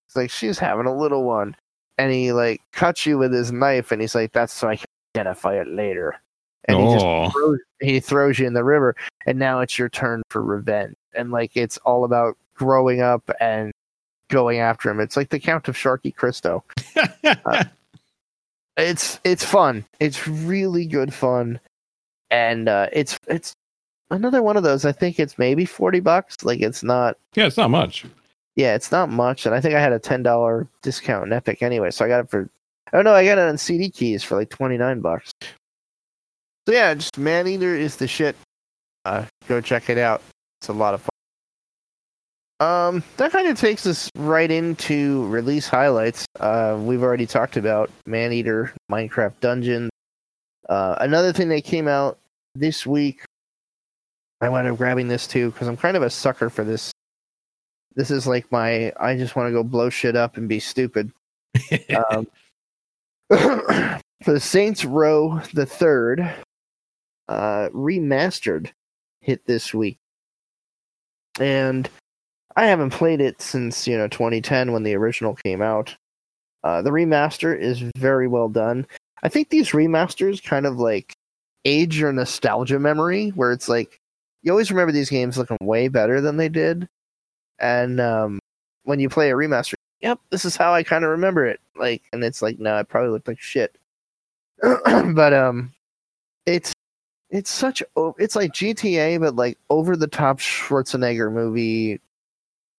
[0.07, 1.57] It's like she's having a little one,
[2.01, 4.87] and he like cuts you with his knife, and he's like, "That's so I can
[5.15, 6.17] identify it later."
[6.65, 9.91] And he just oh, throws, he throws you in the river, and now it's your
[9.91, 10.97] turn for revenge.
[11.15, 13.71] And like it's all about growing up and
[14.29, 14.99] going after him.
[14.99, 16.65] It's like the Count of Sharky Christo.
[18.77, 19.85] It's it's fun.
[19.99, 21.61] It's really good fun,
[22.31, 23.55] and uh, it's it's
[24.11, 24.87] another one of those.
[24.87, 26.37] I think it's maybe forty bucks.
[26.45, 27.19] Like it's not.
[27.35, 28.07] yeah, it's not much.
[28.57, 31.63] Yeah, it's not much, and I think I had a ten dollar discount in Epic
[31.63, 32.49] anyway, so I got it for.
[32.93, 35.31] Oh no, I got it on CD keys for like twenty nine bucks.
[36.67, 38.37] So yeah, just Man Eater is the shit.
[39.05, 40.23] Uh, go check it out.
[40.61, 41.11] It's a lot of fun.
[42.61, 46.27] Um, that kind of takes us right into release highlights.
[46.39, 49.89] Uh, we've already talked about Man Eater, Minecraft Dungeon.
[50.69, 52.19] Uh, another thing that came out
[52.55, 53.25] this week,
[54.43, 56.93] I wound up grabbing this too because I'm kind of a sucker for this.
[57.95, 61.13] This is like my I just want to go blow shit up and be stupid.
[62.11, 62.27] um,
[63.31, 66.21] for the Saints Row the third,
[67.29, 68.71] uh, remastered
[69.21, 69.99] hit this week,
[71.39, 71.89] and
[72.57, 75.97] I haven't played it since you know 2010 when the original came out.
[76.63, 78.87] Uh, the remaster is very well done.
[79.23, 81.15] I think these remasters kind of like
[81.65, 83.99] age your nostalgia memory, where it's like
[84.43, 86.89] you always remember these games looking way better than they did,
[87.61, 88.39] and um,
[88.85, 92.03] when you play a remaster, "Yep, this is how I kind of remember it." Like,
[92.13, 93.77] and it's like, no, it probably looked like shit.
[94.63, 95.73] but um,
[96.47, 96.73] it's
[97.31, 97.83] it's such
[98.19, 102.01] it's like GTA, but like over the top Schwarzenegger movie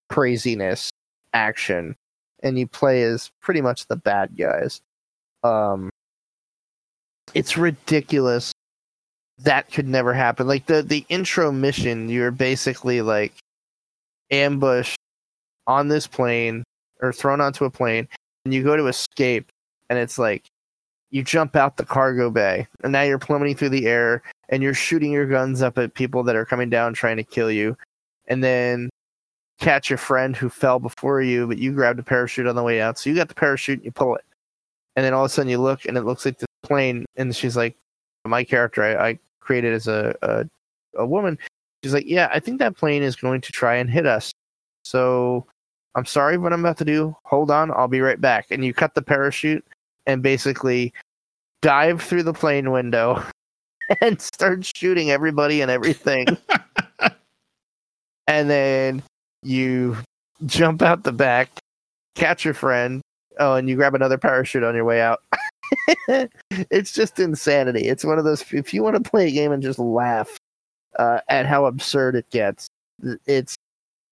[0.09, 0.91] craziness
[1.33, 1.95] action,
[2.43, 4.81] and you play as pretty much the bad guys.
[5.43, 5.89] Um,
[7.33, 8.51] it's ridiculous.
[9.39, 10.47] That could never happen.
[10.47, 13.33] Like the the intro mission, you're basically like
[14.31, 14.97] ambushed
[15.67, 16.63] on this plane
[17.01, 18.07] or thrown onto a plane,
[18.45, 19.51] and you go to escape,
[19.89, 20.45] and it's like
[21.11, 24.73] you jump out the cargo bay, and now you're plummeting through the air, and you're
[24.73, 27.77] shooting your guns up at people that are coming down trying to kill you,
[28.27, 28.89] and then
[29.59, 32.81] catch your friend who fell before you, but you grabbed a parachute on the way
[32.81, 34.25] out, so you got the parachute and you pull it,
[34.95, 37.35] and then all of a sudden you look, and it looks like the plane, and
[37.35, 37.75] she's like,
[38.25, 40.45] my character I, I created as a, a
[40.95, 41.39] a woman.
[41.83, 44.31] She's like, yeah, I think that plane is going to try and hit us.
[44.83, 45.45] So
[45.95, 47.15] I'm sorry what I'm about to do.
[47.23, 48.47] Hold on, I'll be right back.
[48.51, 49.65] And you cut the parachute
[50.05, 50.93] and basically
[51.61, 53.23] dive through the plane window
[54.01, 56.27] and start shooting everybody and everything.
[58.27, 59.03] and then
[59.43, 59.97] you
[60.45, 61.49] jump out the back,
[62.15, 63.01] catch your friend.
[63.39, 65.21] Oh, and you grab another parachute on your way out.
[66.49, 67.87] it's just insanity.
[67.87, 68.43] It's one of those.
[68.51, 70.37] If you want to play a game and just laugh
[71.01, 72.67] uh, at how absurd it gets,
[73.25, 73.55] it's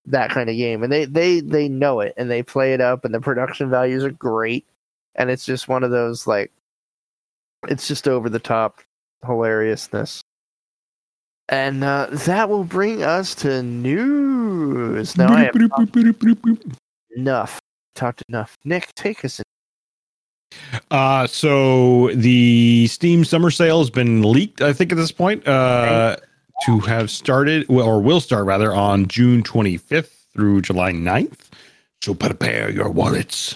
[0.06, 3.06] that kind of game, and they they they know it and they play it up,
[3.06, 4.66] and the production values are great,
[5.16, 6.52] and it's just one of those like,
[7.68, 8.82] it's just over the top
[9.26, 10.22] hilariousness.
[11.50, 15.18] And uh, that will bring us to news.
[15.18, 15.56] Now I have
[17.16, 17.60] enough.
[17.96, 18.58] Talked enough.
[18.64, 19.40] Nick, take us.
[19.40, 19.46] In.
[20.92, 26.18] Uh, so the Steam summer sale has been leaked, I think, at this point, uh,
[26.66, 31.50] to have started or will start rather on June 25th through July 9th.
[32.02, 33.56] So prepare your wallets.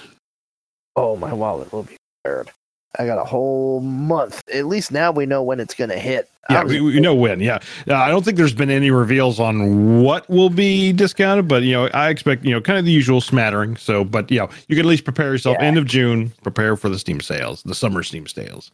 [0.96, 2.52] Oh, my wallet will be prepared.
[3.00, 4.44] I got a whole month.
[4.54, 6.30] At least now we know when it's going to hit.
[6.50, 7.40] Yeah, we, we know when.
[7.40, 11.64] Yeah, uh, I don't think there's been any reveals on what will be discounted, but
[11.64, 13.78] you know, I expect you know kind of the usual smattering.
[13.78, 15.58] So, but you know, you can at least prepare yourself.
[15.60, 15.68] Yeah.
[15.68, 18.72] End of June, prepare for the Steam sales, the summer Steam sales.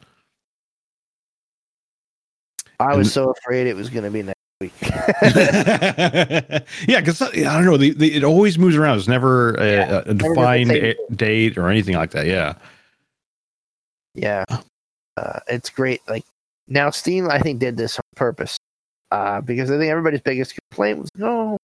[2.80, 4.74] I was and- so afraid it was going to be next week.
[6.88, 8.98] yeah, because I don't know, the, the, it always moves around.
[8.98, 12.26] It's never a, Yeah, a defined a- date or anything like that.
[12.26, 12.56] Yeah,
[14.16, 14.44] yeah,
[15.18, 16.02] uh, it's great.
[16.08, 16.24] Like
[16.68, 18.58] now, Steam I think did this on purpose
[19.12, 21.58] uh, because I think everybody's biggest complaint was, no,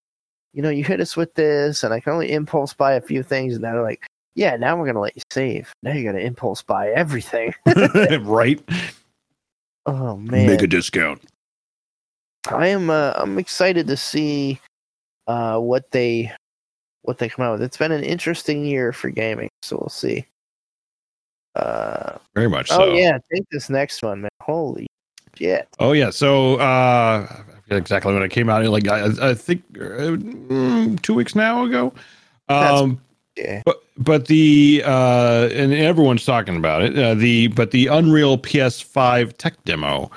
[0.54, 3.24] you know, you hit us with this, and I can only impulse buy a few
[3.24, 5.72] things, and now they're like, yeah, now we're going to let you save.
[5.84, 7.54] Now you got to impulse buy everything.
[8.22, 8.62] right.
[9.86, 11.22] Oh man, Make a discount.
[12.52, 14.60] I am uh, I'm excited to see
[15.28, 16.32] uh, what they
[17.04, 17.64] what they come out with.
[17.64, 20.26] It's been an interesting year for gaming, so we'll see.
[21.56, 22.94] Uh, Very much oh so.
[22.94, 24.30] yeah, take this next one, man.
[24.42, 24.88] Holy
[25.36, 25.68] shit!
[25.80, 28.66] Oh yeah, so uh, I forget exactly when it came out.
[28.66, 31.94] Like I, I think uh, mm, two weeks now ago.
[32.48, 33.02] That's- Um,
[33.38, 36.98] Yeah, but but the uh, and everyone's talking about it.
[36.98, 40.12] Uh, the but the Unreal PS5 tech demo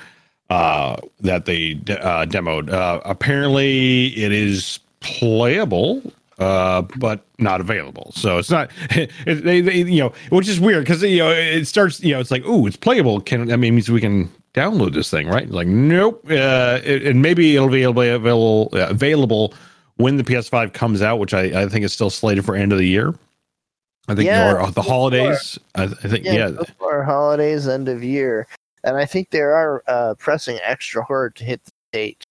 [0.50, 2.70] uh, that they de- uh, demoed.
[2.70, 6.02] Uh, apparently, it is playable.
[6.38, 8.12] Uh, but not available.
[8.14, 8.70] So it's not.
[8.90, 12.00] It, they, they, you know, which is weird because you know it starts.
[12.00, 13.20] You know, it's like, oh, it's playable.
[13.20, 15.50] Can I mean means we can download this thing, right?
[15.50, 16.24] Like, nope.
[16.30, 19.52] Uh, it, and maybe it'll be available available
[19.96, 22.78] when the PS5 comes out, which I, I think is still slated for end of
[22.78, 23.14] the year.
[24.08, 25.58] I think Yeah, or the holidays.
[25.74, 26.48] I, I think yeah.
[26.48, 26.62] yeah.
[26.80, 28.46] so holidays, end of year,
[28.82, 32.24] and I think they are uh, pressing extra hard to hit the date.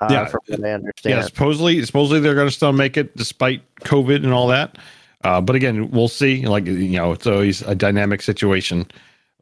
[0.00, 1.16] Uh, Yeah, from what I understand.
[1.16, 4.78] Yeah, supposedly, supposedly they're going to still make it despite COVID and all that.
[5.24, 6.46] Uh, but again, we'll see.
[6.46, 8.86] Like you know, it's always a dynamic situation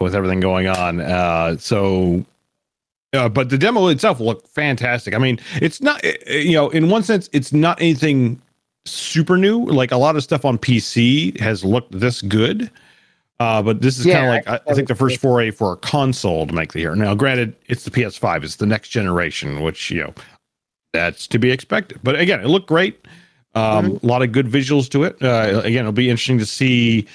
[0.00, 1.00] with everything going on.
[1.00, 2.24] Uh, so,
[3.12, 5.14] uh, but the demo itself looked fantastic.
[5.14, 8.40] I mean, it's not uh, you know, in one sense, it's not anything
[8.86, 9.64] super new.
[9.66, 12.70] Like a lot of stuff on PC has looked this good.
[13.38, 15.50] Uh, but this is Yeah, kind of like I, I I think the first foray
[15.50, 16.94] for a console to make the year.
[16.94, 20.14] Now, granted, it's the PS5, it's the next generation, which you know
[20.92, 22.00] that's to be expected.
[22.02, 23.06] But again, it looked great.
[23.54, 25.16] Um, A lot of good visuals to it.
[25.22, 27.06] Uh, again, it'll be interesting to see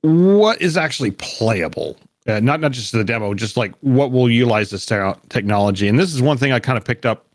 [0.00, 1.96] what is actually playable.
[2.26, 5.86] Uh, not not just the demo, just like what will utilize this te- technology.
[5.86, 7.26] And this is one thing I kind of picked up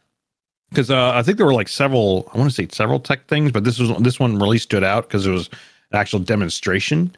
[0.69, 2.29] because uh, I think there were like several.
[2.33, 5.07] I want to say several tech things, but this was this one really stood out
[5.07, 5.47] because it was
[5.91, 7.15] an actual demonstration.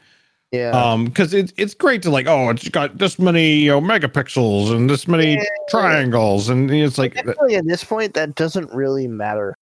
[0.52, 3.82] yeah, Um, because it's it's great to like, oh, it's got this many you know
[3.82, 5.44] megapixels and this many Yeah.
[5.70, 7.26] triangles, and it's like, at
[7.66, 9.56] this point, that doesn't really matter.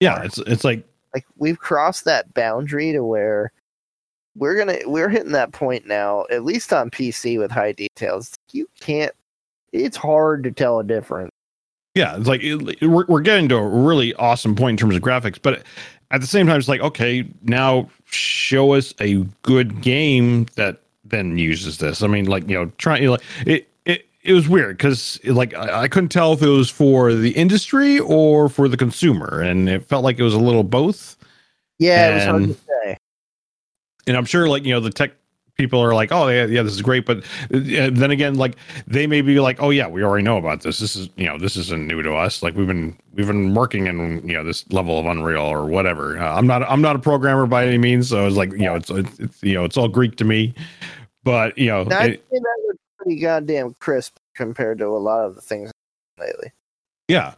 [0.00, 3.52] yeah, it's it's like Like we've crossed that boundary to where
[4.36, 8.34] we're gonna we're hitting that point now, at least on PC with high details.
[8.52, 9.12] You can't.
[9.72, 11.31] It's hard to tell a difference.
[11.94, 15.02] Yeah, it's like it, we're we're getting to a really awesome point in terms of
[15.02, 15.62] graphics, but
[16.10, 21.36] at the same time, it's like okay, now show us a good game that then
[21.36, 22.02] uses this.
[22.02, 23.68] I mean, like you know, trying like it.
[23.84, 27.32] It, it was weird because like I, I couldn't tell if it was for the
[27.32, 31.16] industry or for the consumer, and it felt like it was a little both.
[31.78, 32.96] Yeah, it was hard And- to say.
[34.06, 35.10] and I'm sure like you know the tech
[35.62, 39.06] people are like, oh yeah, yeah, this is great, but uh, then again, like they
[39.06, 40.80] may be like, oh yeah, we already know about this.
[40.80, 42.42] This is you know this isn't new to us.
[42.42, 46.18] Like we've been we've been working in you know this level of Unreal or whatever.
[46.18, 48.74] Uh, I'm not I'm not a programmer by any means, so it's like you know
[48.74, 50.54] it's, it's it's you know it's all Greek to me.
[51.24, 55.24] But you know, I it- think that was pretty goddamn crisp compared to a lot
[55.24, 55.70] of the things
[56.18, 56.50] lately.
[57.08, 57.34] yeah.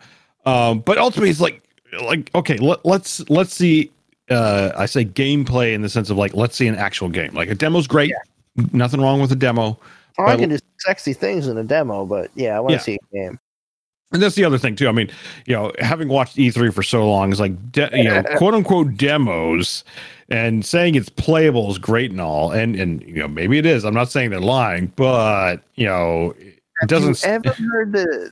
[0.47, 1.63] Um, but ultimately, it's like
[2.03, 3.91] like okay, let, let's let's see.
[4.31, 7.35] Uh, I say gameplay in the sense of like let's see an actual game.
[7.35, 8.13] Like a demo's great,
[8.73, 9.79] nothing wrong with a demo.
[10.17, 12.81] Or I can do sexy things in a demo, but yeah, I want to Yeah.
[12.81, 13.39] see a game.
[14.13, 14.89] And that's the other thing too.
[14.89, 15.11] I mean,
[15.45, 18.97] you know, having watched E3 for so long, is like de- you know, quote unquote
[18.97, 19.83] demos,
[20.29, 23.85] and saying it's playable is great and all, and and you know maybe it is.
[23.85, 26.33] I'm not saying they're lying, but you know,
[26.83, 27.21] it doesn't.
[27.23, 28.31] Have you ever heard the?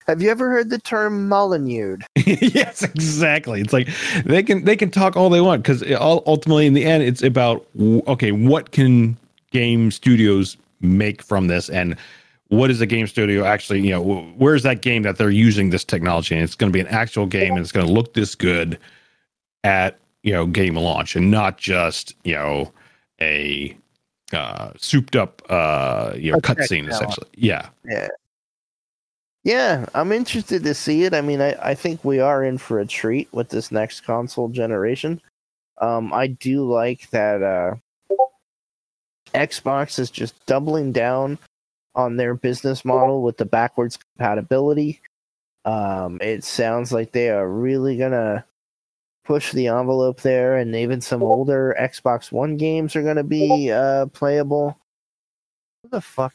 [0.06, 1.98] Have you ever heard the term Molyneux?
[2.16, 3.60] yes, exactly.
[3.60, 3.88] It's like
[4.24, 7.66] they can they can talk all they want because ultimately, in the end, it's about
[8.06, 9.16] okay, what can
[9.50, 11.96] game studios make from this, and
[12.48, 13.80] what is a game studio actually?
[13.82, 16.80] You know, where's that game that they're using this technology, and it's going to be
[16.80, 18.78] an actual game, and it's going to look this good
[19.64, 22.72] at you know game launch, and not just you know
[23.20, 23.76] a
[24.32, 28.08] uh souped up uh you know cutscene essentially yeah Yeah.
[29.44, 31.14] Yeah, I'm interested to see it.
[31.14, 34.48] I mean, I, I think we are in for a treat with this next console
[34.48, 35.20] generation.
[35.80, 37.74] Um, I do like that uh,
[39.34, 41.38] Xbox is just doubling down
[41.96, 45.00] on their business model with the backwards compatibility.
[45.64, 48.44] Um, it sounds like they are really gonna
[49.24, 54.06] push the envelope there, and even some older Xbox One games are gonna be uh,
[54.06, 54.76] playable.
[55.82, 56.34] Who the fuck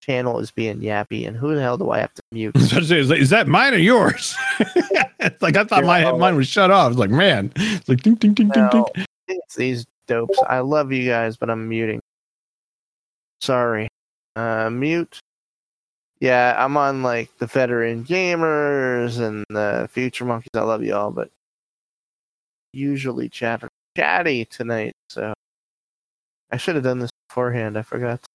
[0.00, 2.54] channel is being yappy, and who the hell do I have to mute?
[2.72, 4.34] I was say, is, that- is that mine or yours?
[4.60, 6.12] it's like I thought my Yeah.
[6.12, 6.90] mine was shut off.
[6.92, 8.84] It's like man, it's like ding ding ding ding ding.
[9.28, 10.38] It's these dopes.
[10.48, 12.00] I love you guys, but I'm muting.
[13.40, 13.88] Sorry.
[14.36, 15.18] Uh, mute.
[16.20, 20.48] Yeah, I'm on like the veteran gamers and the future monkeys.
[20.54, 21.30] I love you all, but
[22.74, 24.92] usually chatter chatty tonight.
[25.08, 25.32] So
[26.50, 27.78] I should have done this beforehand.
[27.78, 28.22] I forgot.
[28.22, 28.28] to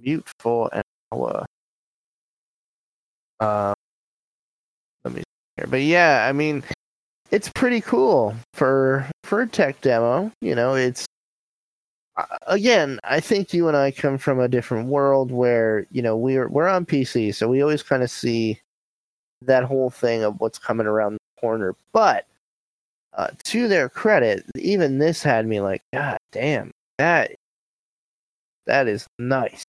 [0.00, 1.46] Mute for an hour.
[3.40, 3.74] Uh,
[5.04, 5.22] let me
[5.56, 5.66] here.
[5.68, 6.62] But yeah, I mean,
[7.30, 10.30] it's pretty cool for for a tech demo.
[10.40, 11.06] You know, it's
[12.16, 12.98] uh, again.
[13.04, 16.68] I think you and I come from a different world where you know we're we're
[16.68, 18.60] on PC, so we always kind of see
[19.42, 21.74] that whole thing of what's coming around the corner.
[21.92, 22.26] But
[23.14, 27.32] uh, to their credit, even this had me like, God damn, that
[28.66, 29.64] that is nice.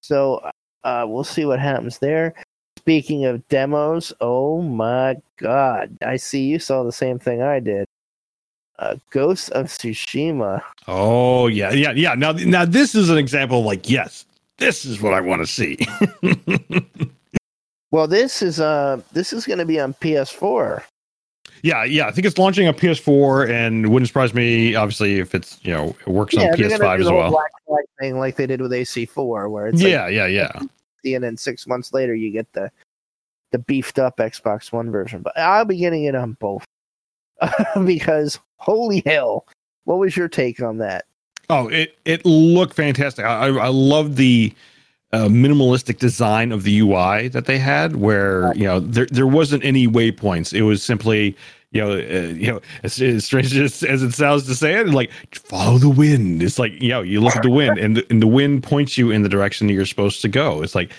[0.00, 0.48] So
[0.84, 2.34] uh, we'll see what happens there.
[2.78, 7.86] Speaking of demos, oh my god, I see you saw the same thing I did.
[8.78, 10.62] Uh, Ghost of Tsushima.
[10.86, 12.14] Oh yeah, yeah, yeah.
[12.14, 14.26] Now now this is an example of like yes,
[14.58, 15.78] this is what I want to see.
[17.96, 20.82] Well, this is uh this is going to be on PS4.
[21.62, 22.06] Yeah, yeah.
[22.06, 25.96] I think it's launching on PS4, and wouldn't surprise me obviously if it's you know
[26.00, 27.30] it works on PS5 do as well.
[27.30, 30.52] Black Flag thing like they did with AC4, where it's Yeah, yeah, yeah.
[31.04, 32.70] and then six months later you get the
[33.52, 35.22] the beefed up Xbox One version.
[35.22, 36.64] But I'll be getting it on both
[37.84, 39.46] because holy hell,
[39.84, 41.04] what was your take on that?
[41.48, 43.24] Oh, it it looked fantastic.
[43.24, 44.52] I I, I love the
[45.16, 49.64] uh, minimalistic design of the UI that they had, where you know there there wasn't
[49.64, 50.52] any waypoints.
[50.52, 51.34] It was simply
[51.70, 54.88] you know uh, you know as, as strange as, as it sounds to say it,
[54.88, 56.42] like follow the wind.
[56.42, 58.98] It's like you know you look at the wind and the, and the wind points
[58.98, 60.62] you in the direction that you're supposed to go.
[60.62, 60.92] It's like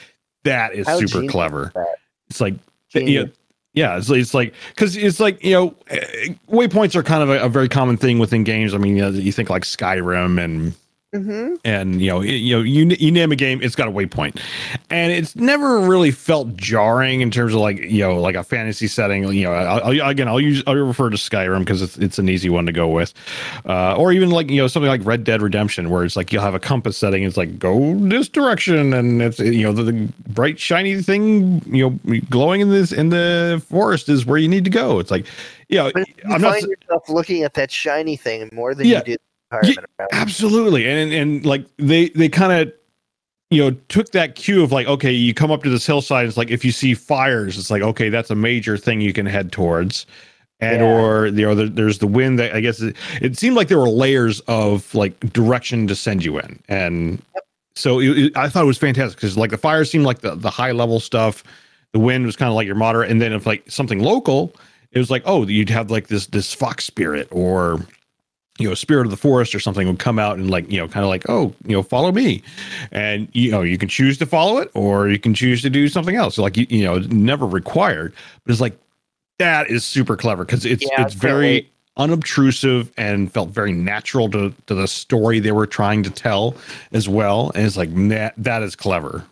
[0.44, 1.72] that is How super clever.
[2.30, 2.56] It's like
[2.90, 3.30] Genius.
[3.74, 3.98] yeah.
[3.98, 7.50] It's, it's like because it's like you know, eh, waypoints are kind of a, a
[7.50, 8.74] very common thing within games.
[8.74, 10.74] I mean, you, know, you think like Skyrim and
[11.16, 11.56] Mm-hmm.
[11.64, 14.42] and you know, it- you know, you you name a game, it's got a waypoint,
[14.90, 18.88] and it's never really felt jarring in terms of like you know, like a fantasy
[18.88, 19.24] setting.
[19.32, 22.28] You know, I'll, I'll- again, I'll use I'll refer to Skyrim because it's it's an
[22.28, 23.14] easy one to go with,
[23.66, 26.44] uh, or even like you know something like Red Dead Redemption, where it's like you'll
[26.44, 27.24] have a compass setting.
[27.24, 31.90] It's like go this direction, and it's you know the, the bright shiny thing you
[31.90, 35.00] know glowing in this in the forest is where you need to go.
[35.00, 35.26] It's like
[35.70, 38.98] you know, you I'm not yourself looking at that shiny thing more than Yeah.
[39.00, 39.18] you do
[39.52, 39.88] around.
[40.12, 42.74] Absolutely, and and like they they kind of
[43.50, 46.26] you know took that cue of like okay, you come up to this hillside.
[46.28, 49.26] It's like if you see fires, it's like okay, that's a major thing you can
[49.26, 50.06] head towards.
[50.60, 50.88] And Yeah.
[50.88, 53.78] or you know there, there's the wind that I guess it, it seemed like there
[53.78, 57.22] were layers of like direction to send you in, and
[57.76, 60.34] so it, it- I thought it was fantastic because like the fire seemed like the
[60.34, 61.44] the high level stuff,
[61.94, 64.52] the wind was kind of like your moderate, and then if like something local,
[64.94, 67.80] it was like oh you'd have like this this fox spirit or
[68.58, 70.88] you know spirit of the forest or something would come out and like you know
[70.88, 72.42] kind of like oh you know follow me
[72.92, 75.88] and you know you can choose to follow it or you can choose to do
[75.88, 78.14] something else like you, you know it's never required
[78.46, 78.78] but it's like
[79.40, 81.72] that is super clever because it's Yeah, it's very wait.
[81.98, 86.56] unobtrusive and felt very natural to to the story they were trying to tell
[86.92, 89.24] as well and it's like that that is clever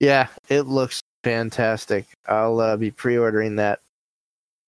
[0.00, 2.06] Yeah, it looks fantastic.
[2.26, 3.80] I'll uh, be pre-ordering that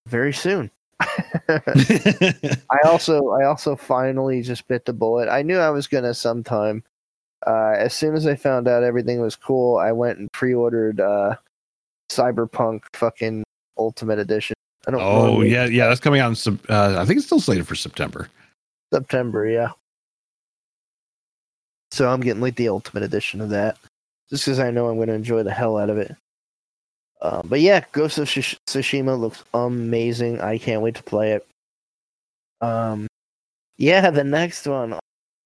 [0.07, 0.71] very soon.
[1.49, 5.29] I also I also finally just bit the bullet.
[5.29, 6.83] I knew I was gonna sometime.
[7.47, 11.37] Uh, as soon as I found out everything was cool, I went and pre-ordered uh,
[12.11, 13.45] Cyberpunk fucking
[13.77, 14.55] Ultimate Edition.
[14.87, 17.67] I don't oh yeah yeah that's coming out in uh, i think it's still slated
[17.67, 18.29] for september
[18.95, 19.71] September, yeah.
[21.91, 23.77] So I'm getting like the Ultimate Edition of that,
[24.31, 26.15] just because I know I'm going to enjoy the hell out of it.
[27.25, 30.43] Uh, but yeah, Ghost of Tsushima looks amazing.
[30.43, 31.47] I can't wait to play it.
[32.61, 33.07] Um,
[33.79, 34.99] yeah, the next one.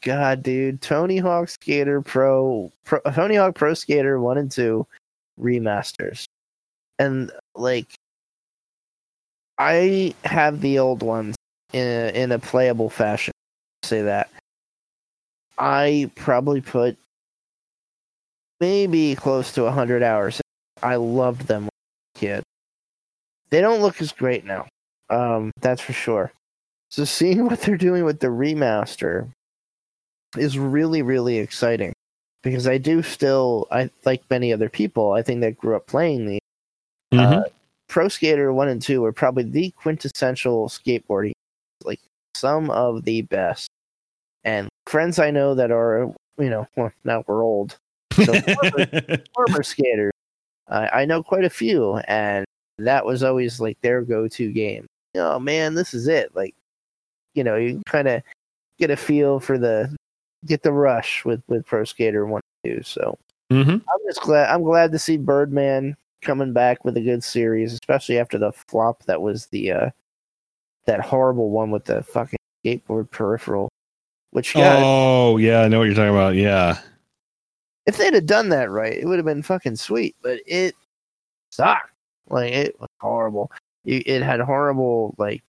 [0.02, 4.88] God, dude, Tony Hawk Skater Pro, Pro, Tony Hawk Pro Skater One and Two
[5.40, 6.24] remasters,
[6.98, 7.86] and like,
[9.58, 11.36] I have the old ones
[11.72, 13.32] in a, in a playable fashion.
[13.84, 14.30] Say that.
[15.58, 16.96] I probably put
[18.60, 20.40] maybe close to 100 hours.
[20.82, 22.42] I loved them when I was a kid.
[23.50, 24.66] They don't look as great now.
[25.10, 26.32] Um, that's for sure.
[26.90, 29.28] So seeing what they're doing with the remaster
[30.36, 31.92] is really, really exciting
[32.42, 36.26] because I do still, I like many other people, I think that grew up playing
[36.26, 36.40] these.
[37.12, 37.44] Mhm.
[37.44, 37.48] Uh,
[37.88, 41.32] Pro Skater 1 and 2 were probably the quintessential skateboarding,
[41.84, 42.00] like
[42.36, 43.68] some of the best.
[44.44, 47.78] And friends I know that are, you know, well, now we're old,
[48.12, 50.12] so former, former skaters,
[50.68, 52.44] I I know quite a few, and
[52.78, 54.86] that was always like their go-to game.
[55.16, 56.34] Oh man, this is it!
[56.34, 56.54] Like,
[57.34, 58.22] you know, you kind of
[58.78, 59.94] get a feel for the
[60.46, 62.82] get the rush with with Pro Skater One Two.
[62.82, 63.18] So
[63.50, 63.74] Mhm.
[63.74, 68.18] I'm just glad I'm glad to see Birdman coming back with a good series, especially
[68.18, 69.90] after the flop that was the uh
[70.86, 73.68] that horrible one with the fucking skateboard peripheral.
[74.30, 76.34] Which yeah, Oh yeah, I know what you're talking about.
[76.34, 76.78] Yeah.
[77.88, 80.14] If they'd have done that right, it would have been fucking sweet.
[80.22, 80.76] But it
[81.50, 81.90] sucked.
[82.28, 83.50] Like it was horrible.
[83.86, 85.42] It had horrible like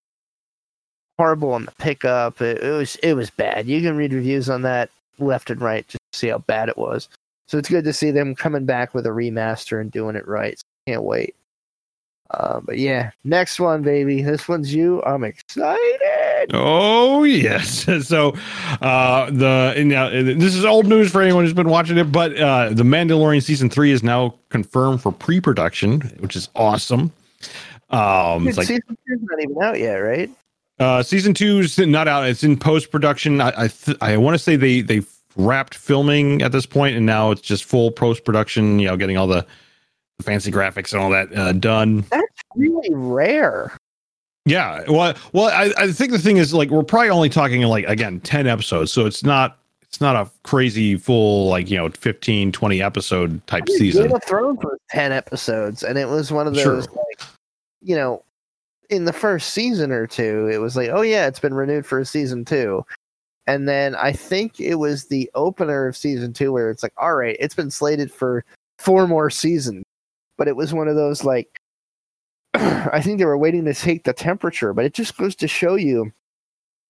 [1.18, 2.42] horrible on the pickup.
[2.42, 3.68] It, it was it was bad.
[3.68, 7.10] You can read reviews on that left and right to see how bad it was.
[7.50, 10.58] So it's good to see them coming back with a remaster and doing it right.
[10.88, 11.36] Can't wait.
[12.32, 14.22] Uh, but yeah, next one, baby.
[14.22, 15.04] This one's you.
[15.04, 16.19] I'm excited.
[16.54, 17.86] Oh yes.
[18.10, 18.34] So
[18.82, 22.36] uh the and now this is old news for anyone who's been watching it, but
[22.38, 27.12] uh the Mandalorian season three is now confirmed for pre-production, which is awesome.
[27.90, 30.30] Um Dude, it's like season two's not even out yet, right?
[30.80, 33.42] uh season two's not out, it's in post-production.
[33.42, 35.02] I I, th- I want to say they they
[35.36, 39.28] wrapped filming at this point and now it's just full post-production, you know, getting all
[39.28, 39.46] the
[40.22, 42.02] fancy graphics and all that uh, done.
[42.12, 42.26] That's
[42.56, 43.72] really rare.
[44.50, 44.84] Yeah.
[44.90, 48.20] Well, well, I, I think the thing is like we're probably only talking like again
[48.22, 52.82] 10 episodes, so it's not it's not a crazy full like, you know, 15 20
[52.82, 54.12] episode type Game season.
[54.16, 56.76] of Thrones was ten episodes, and it was one of Sure.
[56.76, 57.22] those like,
[57.82, 58.24] you know,
[58.90, 62.00] in the first season or two, it was like, oh yeah, it's been renewed for
[62.00, 62.86] a season two,
[63.48, 67.16] and then I think it was the opener of season two where it's like, all
[67.16, 68.46] right, it's been slated for
[68.78, 69.84] four more seasons,
[70.38, 71.60] but it was one of those like,
[72.54, 75.76] I think they were waiting to take the temperature, but it just goes to show
[75.76, 76.12] you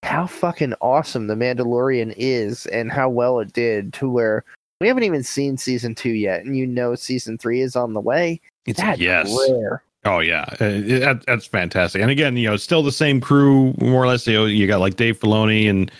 [0.03, 4.45] how fucking awesome the Mandalorian is and how well it did to where
[4.79, 7.99] we haven't even seen season two yet, and you know season three is on the
[7.99, 8.39] way.
[8.65, 9.37] It's That's yes.
[9.49, 9.83] rare.
[10.05, 10.45] Oh yeah.
[10.61, 12.01] Uh, it- that, that's fantastic.
[12.01, 14.25] And again, you know, still the same crew more or less.
[14.25, 15.91] You know, you got like Dave Filoni and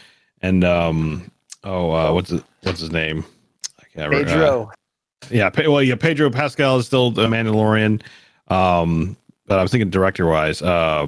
[0.41, 1.29] and um
[1.65, 3.25] oh uh what's it, what's his name?
[3.79, 4.29] I can't remember.
[4.31, 4.71] Uh, Pedro,
[5.29, 8.01] Yeah, well, yeah, Pedro Pascal is still the Mandalorian.
[8.47, 9.17] Um,
[9.49, 11.07] but I was thinking director wise, uh,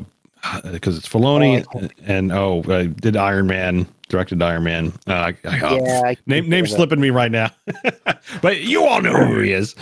[0.72, 4.94] because it's Filoni Oh, and oh, uh, did Iron Man directed Iron Man.
[5.08, 6.76] Uh, I, I, oh, yeah, I name name think of it.
[6.76, 7.52] slipping me right now,
[8.42, 9.76] but you all know who he is.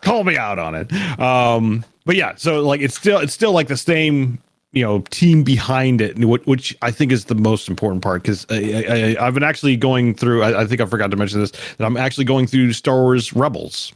[0.00, 0.92] Call me out on it.
[1.20, 4.40] Um, but yeah, so like it's still it's still like the same
[4.72, 9.16] you know team behind it, which I think is the most important part because I,
[9.18, 10.42] have been actually going through.
[10.42, 13.32] I, I, think I forgot to mention this that I'm actually going through Star Wars
[13.32, 13.92] Rebels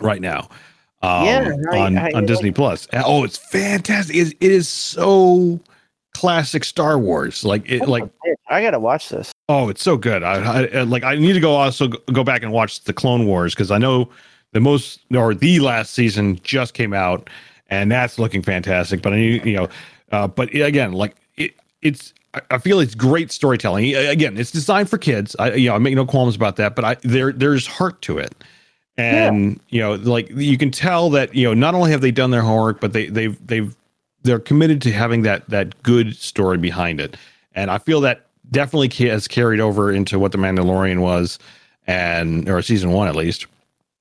[0.00, 0.48] right now.
[1.02, 2.86] Um, yeah, on on Disney Plus.
[2.92, 4.14] Oh, it's fantastic!
[4.14, 5.58] It, it is so
[6.14, 7.44] classic Star Wars.
[7.44, 8.04] Like it, like
[8.48, 9.32] I gotta watch this.
[9.48, 10.22] Oh, it's so good.
[10.22, 11.02] I, I like.
[11.02, 14.10] I need to go also go back and watch the Clone Wars because I know
[14.52, 17.28] the most or the last season just came out,
[17.68, 19.02] and that's looking fantastic.
[19.02, 19.68] But I need you know,
[20.12, 22.14] uh, but again, like it, it's.
[22.50, 23.94] I feel it's great storytelling.
[23.94, 25.36] Again, it's designed for kids.
[25.38, 26.74] I, you know, I make no qualms about that.
[26.74, 28.34] But I there there's heart to it,
[28.96, 29.58] and yeah.
[29.68, 32.42] you know, like you can tell that you know not only have they done their
[32.42, 33.74] homework, but they they've they've
[34.22, 37.16] they're committed to having that that good story behind it.
[37.54, 41.38] And I feel that definitely has carried over into what the Mandalorian was,
[41.86, 43.46] and or season one at least.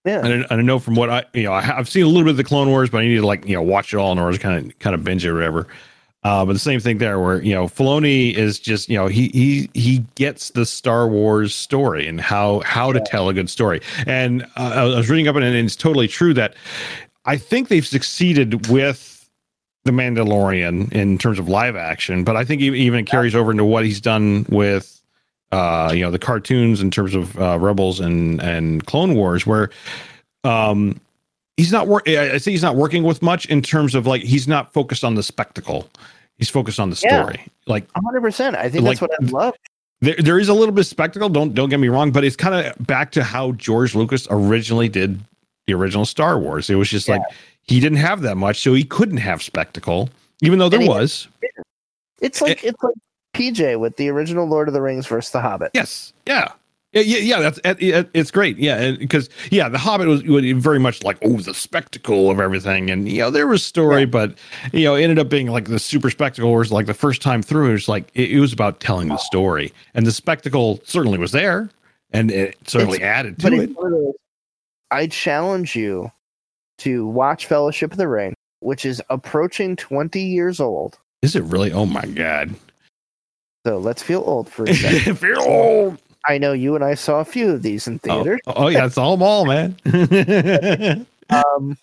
[0.03, 2.23] Yeah, and, I, I know from what I you know I, have seen a little
[2.23, 4.11] bit of the Clone Wars, but I need to like you know watch it all
[4.11, 5.67] in order to kind of kind of binge it or whatever.
[6.23, 9.29] Uh, but the same thing there, where you know Filoni is just you know he
[9.29, 13.81] he he gets the Star Wars story and how how to tell a good story.
[14.05, 16.55] And uh, I was reading up on it, and it's totally true that
[17.25, 19.11] I think they've succeeded with
[19.83, 23.65] the Mandalorian in terms of live action, but I think even it carries over into
[23.65, 25.01] what he's done with,
[25.51, 29.71] uh, you know, the cartoons in terms of uh, Rebels and and Clone Wars, where
[30.43, 30.99] um,
[31.61, 32.17] he's not working.
[32.17, 35.13] I say he's not working with much in terms of like he's not focused on
[35.13, 35.87] the spectacle.
[36.37, 37.35] He's focused on the story.
[37.37, 38.21] Yeah, like 100.
[38.21, 39.53] percent I think like, that's what I love.
[39.99, 41.29] There, there is a little bit of spectacle.
[41.29, 44.89] Don't don't get me wrong, but it's kind of back to how George Lucas originally
[44.89, 45.19] did
[45.67, 46.67] the original Star Wars.
[46.67, 47.17] It was just yeah.
[47.17, 47.23] like
[47.61, 50.09] he didn't have that much, so he couldn't have spectacle,
[50.41, 51.27] even though there was.
[52.21, 52.95] It's like it, it's like
[53.35, 55.71] PJ with the original Lord of the Rings versus The Hobbit.
[55.75, 56.53] Yes, yeah.
[56.93, 57.59] Yeah, yeah, yeah, that's
[58.13, 58.57] it's great.
[58.57, 62.89] Yeah, because yeah, the Hobbit was, was, very much like oh the spectacle of everything,
[62.89, 64.07] and you know there was story, yeah.
[64.07, 64.37] but
[64.73, 66.51] you know it ended up being like the super spectacle.
[66.53, 69.17] Was like the first time through, it was like it, it was about telling the
[69.17, 71.69] story, and the spectacle certainly was there,
[72.11, 74.15] and it certainly it's, added to it.
[74.91, 76.11] I challenge you
[76.79, 80.99] to watch Fellowship of the Ring, which is approaching 20 years old.
[81.21, 81.71] Is it really?
[81.71, 82.53] Oh my god.
[83.65, 85.19] So let's feel old for a second.
[85.19, 86.01] feel old.
[86.25, 88.39] I know you and I saw a few of these in theater.
[88.47, 89.75] Oh, oh yeah, it's all them all, man.
[91.29, 91.77] um,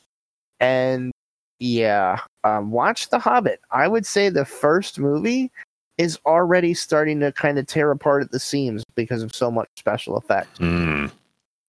[0.61, 1.13] and
[1.59, 3.61] yeah, um, watch The Hobbit.
[3.71, 5.51] I would say the first movie
[5.97, 9.69] is already starting to kind of tear apart at the seams because of so much
[9.77, 10.59] special effects.
[10.61, 11.11] Mm.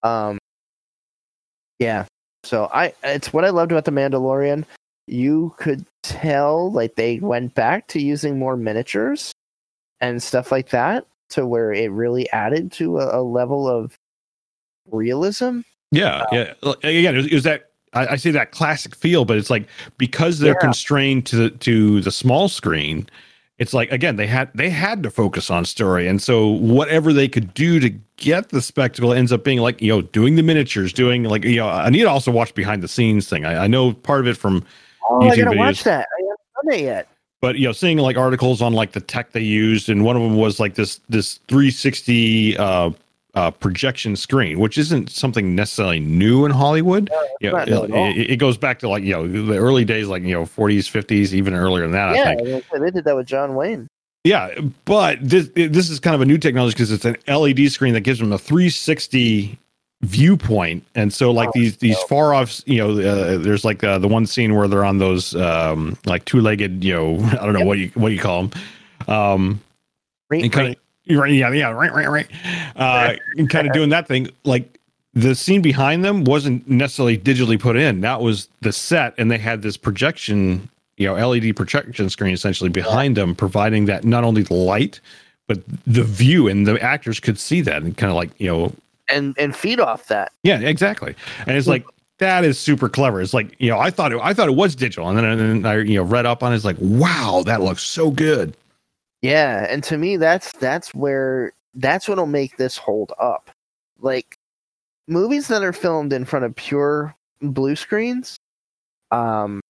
[0.04, 0.38] Um,
[1.80, 2.06] yeah,
[2.44, 4.66] so I it's what I loved about the Mandalorian.
[5.08, 9.34] You could tell like they went back to using more miniatures
[10.00, 13.98] and stuff like that to where it really added to a, a level of
[14.92, 15.62] realism.
[15.92, 16.74] Yeah, uh, yeah.
[16.84, 19.68] Again, it was, it was that I, I, say that classic feel, but it's like
[19.98, 20.60] because they're yeah.
[20.60, 23.10] constrained to the, to the small screen,
[23.60, 27.28] it's like again they had they had to focus on story and so whatever they
[27.28, 30.92] could do to get the spectacle ends up being like you know doing the miniatures
[30.92, 33.68] doing like you know i need to also watch behind the scenes thing i, I
[33.68, 34.66] know part of it from
[35.10, 37.08] oh YouTube i gotta videos, watch that i haven't done it yet
[37.42, 40.22] but you know seeing like articles on like the tech they used and one of
[40.22, 42.92] them was like this this 360 uh
[43.36, 47.10] uh, projection screen, which isn't something necessarily new in Hollywood.
[47.12, 50.24] No, you know, it, it, goes back to like you know the early days, like
[50.24, 52.16] you know 40s, 50s, even earlier than that.
[52.16, 52.66] Yeah, I think.
[52.72, 53.88] they did that with John Wayne.
[54.24, 54.50] Yeah,
[54.86, 58.02] but this this is kind of a new technology because it's an LED screen that
[58.02, 59.58] gives them a 360
[60.02, 62.08] viewpoint, and so like oh, these these no.
[62.08, 65.36] far off, you know, uh, there's like uh, the one scene where they're on those
[65.36, 67.68] um, like two legged, you know, I don't know yep.
[67.68, 68.62] what you what you call them.
[69.08, 69.62] Um,
[70.32, 70.76] and kind of
[71.10, 72.28] Right, yeah, yeah, right, right, right.
[72.76, 74.30] Uh, and kind of doing that thing.
[74.44, 74.80] Like
[75.14, 78.02] the scene behind them wasn't necessarily digitally put in.
[78.02, 82.70] That was the set, and they had this projection, you know, LED projection screen essentially
[82.70, 85.00] behind them, providing that not only the light,
[85.48, 88.72] but the view, and the actors could see that and kind of like you know,
[89.12, 90.32] and and feed off that.
[90.44, 91.16] Yeah, exactly.
[91.46, 91.86] And it's like
[92.20, 93.22] that is super clever.
[93.22, 95.40] It's like you know, I thought it, I thought it was digital, and then, and
[95.40, 96.56] then I you know read up on it.
[96.56, 98.56] It's like, wow, that looks so good.
[99.22, 103.50] Yeah, and to me that's that's where that's what'll make this hold up.
[104.00, 104.36] Like
[105.08, 108.38] movies that are filmed in front of pure blue screens,
[109.12, 109.62] um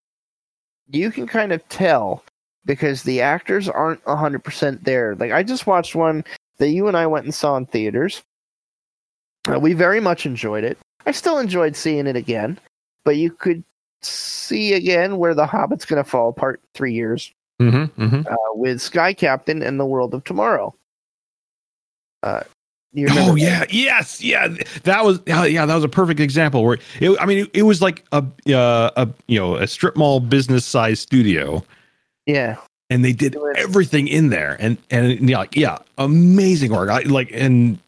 [0.91, 2.23] you can kind of tell
[2.65, 5.15] because the actors aren't 100% there.
[5.15, 6.23] Like I just watched one
[6.57, 8.21] that you and I went and saw in theaters.
[9.49, 10.77] Uh, we very much enjoyed it.
[11.05, 12.59] I still enjoyed seeing it again,
[13.03, 13.63] but you could
[14.01, 18.27] see again where the Hobbit's going to fall apart 3 years mm-hmm, mm-hmm.
[18.27, 20.75] Uh, with Sky Captain and the World of Tomorrow.
[22.21, 22.43] Uh,
[23.09, 24.47] oh yeah, yes, yeah.
[24.83, 27.81] That was yeah, that was a perfect example where it, I mean, it, it was
[27.81, 31.63] like a uh, a you know a strip mall business size studio.
[32.25, 32.57] Yeah,
[32.89, 36.89] and they did everything in there, and and yeah, like, yeah, amazing work.
[36.89, 37.79] I like and.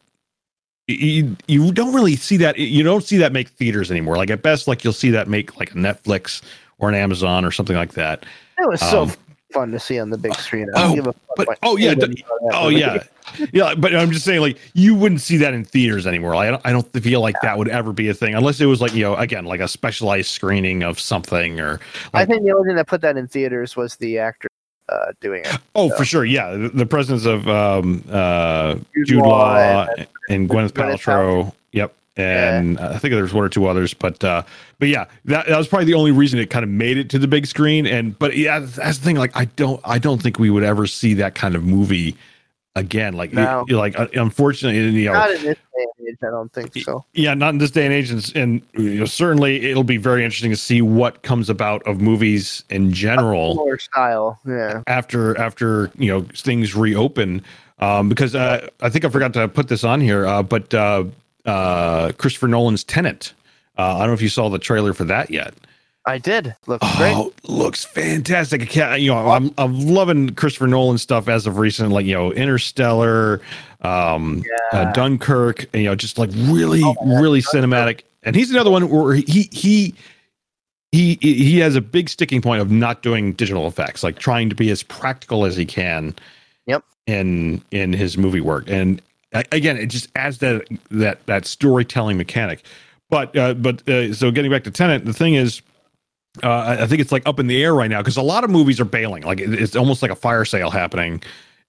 [0.88, 4.42] You, you don't really see that you don't see that make theaters anymore like at
[4.42, 6.42] best like you'll see that make like a netflix
[6.78, 8.24] or an amazon or something like that
[8.58, 9.12] It was so Um,
[9.52, 10.66] fun to see on the big screen.
[10.74, 12.98] Oh, don't give a fuck but- oh, yeah, d- thought of that Oh yeah,
[13.52, 13.74] yeah.
[13.74, 16.34] But I'm just saying, like, you wouldn't see that in theaters anymore.
[16.34, 18.66] Like, I don't, I don't feel like that would ever be a thing unless it
[18.66, 21.80] was like, you know, again, like a specialized screening of something or.
[22.14, 24.48] I think the only thing that put that in theaters was the actor
[24.92, 25.58] uh, doing it.
[25.74, 26.50] oh, for sure, yeah.
[26.52, 31.52] The, the presence of um, uh, Jude Jude Law Law and- and, Gwyneth Gwyneth Paltrow.
[31.72, 31.94] Yep.
[32.16, 34.42] And I think there's one or two others, but uh,
[34.78, 37.18] but yeah, that, that was probably the only reason it kind of made it to
[37.18, 37.86] the big screen.
[37.86, 39.16] And but yeah, that's the thing.
[39.16, 42.14] Like, I don't, I don't think we would ever see that kind of movie
[42.76, 43.14] again.
[43.14, 43.64] Like, No.
[43.68, 46.76] you- like uh, unfortunately, you know, Not in this day and age, I don't think
[46.78, 47.04] so.
[47.12, 50.24] yeah, not in this day and age, and, and you know, certainly it'll be very
[50.24, 54.82] interesting to see what comes about of movies in general style, yeah.
[54.86, 57.42] after after you know things reopen.
[57.78, 61.04] Um, because uh, I think I forgot to put this on here, uh, but uh,
[61.46, 63.32] uh, Christopher Nolan's Tenet.
[63.76, 65.54] Uh, I don't know if you saw the trailer for that yet.
[66.04, 66.54] I did.
[66.66, 67.14] Looks great.
[67.14, 68.74] Oh, looks fantastic!
[68.74, 73.40] You know, I'm I'm loving Christopher Nolan stuff as of recent, like you know, Interstellar,
[73.82, 74.42] um,
[74.72, 77.70] uh, Dunkirk, and, you know, just like really, Oh, really Dunkirk.
[77.70, 78.00] cinematic.
[78.24, 79.94] And he's another one where he he
[80.90, 84.56] he he has a big sticking point of not doing digital effects, like trying to
[84.56, 86.14] be as practical as he can.
[86.66, 86.84] Yep.
[87.06, 89.00] In in his movie work, and
[89.52, 92.64] again, it just adds that that that storytelling mechanic.
[93.08, 95.62] But uh, but uh, so getting back to Tenet, the thing is,
[96.42, 98.50] uh, I- think it's like up in the air right now because a lot of
[98.50, 99.22] movies are bailing.
[99.22, 101.22] Like it's almost like a fire sale happening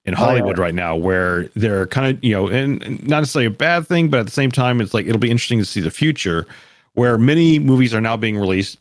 [0.06, 0.26] in Oh, yeah.
[0.26, 3.88] Hollywood right now, where they're kind of you know, and, and not necessarily a bad
[3.88, 6.46] thing, but at the same time, it's like it'll be interesting to see the future,
[6.94, 8.78] where many movies are now being released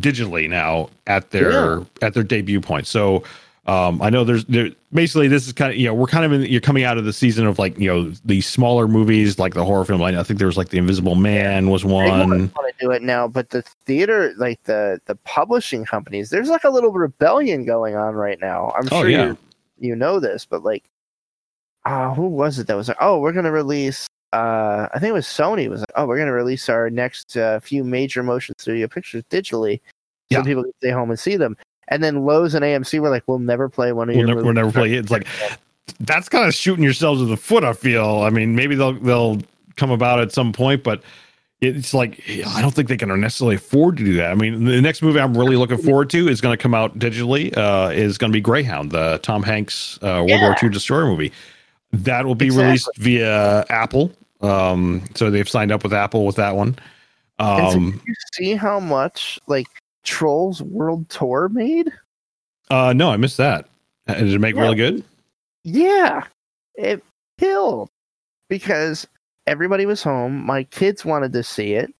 [0.00, 2.86] digitally now at their at their debut point.
[2.86, 3.22] So.
[3.68, 6.32] Um, I know there's there basically this is kind of you know we're kind of
[6.32, 9.52] in you're coming out of the season of like you know the smaller movies like
[9.52, 10.02] the horror film.
[10.02, 13.28] I think there was like the Invisible Man was They want to do it now,
[13.28, 18.14] but the theater, like the the publishing companies, there's like a little rebellion going on
[18.14, 18.72] right now.
[18.74, 19.26] I'm Oh, sure yeah.
[19.26, 19.38] you,
[19.78, 20.84] you know this, but like,
[21.84, 24.06] uh, who was it that was like, oh, we're gonna release?
[24.32, 27.60] Uh, I think it was Sony was like, oh, we're gonna release our next uh,
[27.60, 29.80] few major motion studio pictures digitally,
[30.32, 30.42] so Yeah.
[30.42, 31.54] people can stay home and see them.
[31.88, 34.28] And then Loews and AMC were like, we'll never play one of We'll your.
[34.36, 34.98] never, we'll never play it.
[34.98, 35.26] It's like
[36.00, 37.64] that's kind of shooting yourselves in the foot.
[37.64, 38.20] I feel.
[38.22, 39.40] I mean, maybe they'll they'll
[39.76, 41.02] come about at some point, but
[41.60, 44.30] it's like I don't think they can necessarily afford to do that.
[44.30, 46.98] I mean, the next movie I'm really looking forward to is going to come out
[46.98, 47.56] digitally.
[47.56, 51.32] Uh, is going to be Greyhound, the Tom Hanks uh, World War II destroyer movie.
[51.92, 52.64] That will be Exactly.
[52.66, 54.12] released via Apple.
[54.42, 56.76] Um, so they've signed up with Apple with that one.
[57.40, 59.66] And so Um, you see how much like
[60.04, 61.92] Trolls World Tour made?
[62.70, 63.66] uh, no, I missed that.
[64.06, 64.62] Uh, Did it make Yeah.
[64.62, 65.04] really good?
[65.64, 66.24] Yeah,
[66.74, 67.02] it
[67.38, 67.90] killed
[68.48, 69.06] because
[69.46, 70.44] everybody was home.
[70.44, 71.92] My kids wanted to see it,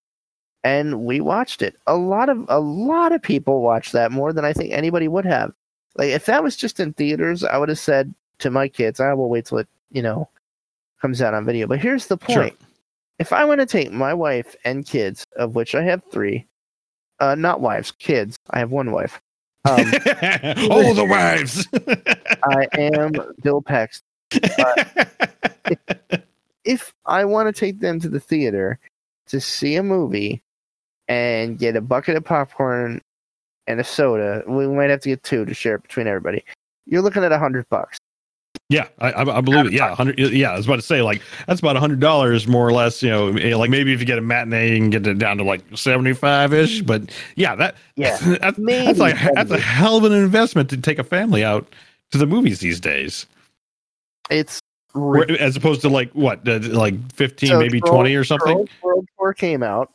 [0.64, 1.76] and we watched it.
[1.86, 5.24] A lot of a lot of people watched that more than I think anybody would
[5.26, 5.52] have.
[5.96, 9.12] Like if that was just in theaters, I would have said to my kids, "I
[9.14, 10.28] will wait till it, you know,
[11.00, 12.42] comes out on video." But here's the Sure.
[12.44, 12.58] point:
[13.18, 16.46] if I want to take my wife and kids, of which I have three,
[17.20, 18.36] uh, not wives, kids.
[18.50, 19.20] I have one wife.
[19.64, 19.78] Um,
[20.70, 21.66] oh, the wives.
[22.44, 23.12] I am
[23.42, 24.04] Bill Paxton.
[26.64, 28.78] if I want to take them to the theater
[29.26, 30.42] to see a movie
[31.08, 33.00] and get a bucket of popcorn
[33.66, 36.44] and a soda, we might have to get two to share it between everybody.
[36.86, 37.98] You're looking at a hundred bucks.
[38.70, 39.72] Yeah, I, I I believe it.
[39.72, 40.18] Yeah, hundred.
[40.18, 43.02] Yeah, I was about to say like that's about a hundred dollars more or less.
[43.02, 45.38] You know, eh, like maybe if you get a matinee, you can get it down
[45.38, 46.82] to like seventy five ish.
[46.82, 50.98] But yeah, that Yeah, that's, that's like that's a hell of an investment to take
[50.98, 51.66] a family out
[52.10, 53.26] to the movies these days,
[54.30, 54.60] It's
[55.38, 58.52] as opposed to like what, like fifteen, So maybe twenty or something.
[58.52, 59.92] Trolls World Tour came out.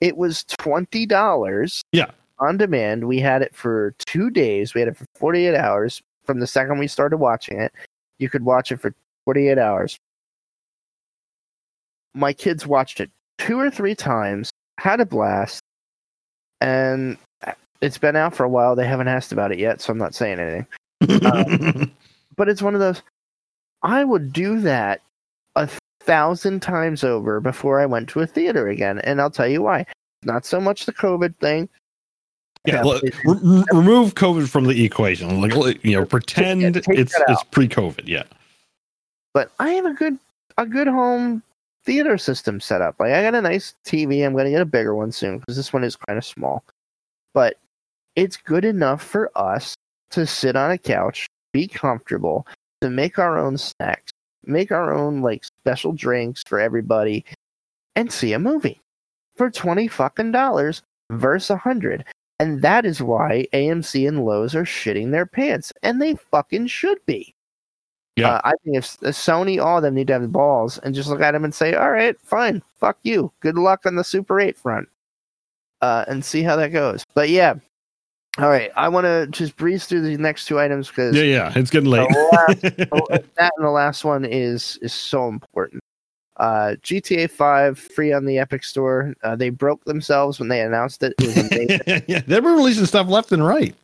[0.00, 1.82] It was twenty dollars.
[1.92, 2.10] Yeah.
[2.38, 3.06] On demand.
[3.06, 4.74] We had it for two days.
[4.74, 6.02] We had it for forty eight hours.
[6.24, 7.70] From the second we started watching it,
[8.18, 8.94] you could watch it for
[9.24, 9.98] forty eight hours.
[12.14, 15.60] My kids watched it two or three times, had a blast,
[16.60, 17.18] and
[17.80, 18.76] it's been out for a while.
[18.76, 20.66] They haven't asked about it yet, so I'm not saying anything.
[21.26, 21.92] Um,
[22.36, 23.02] but it's one of those
[23.82, 25.02] I would do that
[25.56, 25.68] a
[26.00, 28.98] thousand times over before I went to a theater again.
[29.00, 29.86] And I'll tell you why.
[30.24, 31.68] Not so much the COVID thing.
[32.64, 35.40] Yeah, Yeah, look, re- re- remove COVID from the equation.
[35.40, 38.06] Like you know, pretend take it's it's pre COVID.
[38.06, 38.24] Yeah.
[39.32, 40.18] But I have a good
[40.56, 41.42] a good home
[41.84, 42.96] theater system set up.
[42.98, 44.24] Like I got a nice TV.
[44.24, 46.64] I'm gonna get a bigger one soon because this one is kind of small.
[47.34, 47.58] But
[48.16, 49.74] it's good enough for us
[50.10, 52.46] to sit on a couch be comfortable,
[52.80, 54.10] to make our own snacks,
[54.44, 57.24] make our own like special drinks for everybody,
[57.94, 58.80] and see a movie
[59.36, 62.04] for twenty fucking dollars versus a hundred.
[62.38, 66.98] And that is why AMC and Loews are shitting their pants, and they fucking should
[67.06, 67.34] be.
[68.16, 68.34] Yeah.
[68.34, 70.94] Uh, I think if, if Sony, all of them need to have the balls and
[70.94, 73.32] just look at them and say, "All right, fine, fuck you.
[73.40, 74.88] Good luck on the Super Eight front,"
[75.80, 77.04] uh, and see how that goes.
[77.14, 77.54] But yeah,
[78.38, 78.70] all right.
[78.76, 81.90] I want to just breeze through the next two items because yeah, yeah, it's getting
[81.90, 82.08] late.
[82.10, 85.82] that and the last one is is so important.
[86.36, 89.14] Uh, GTA 5 free on the Epic Store.
[89.22, 91.14] Uh, they broke themselves when they announced it.
[91.18, 93.74] It was yeah, they've been releasing stuff left and right.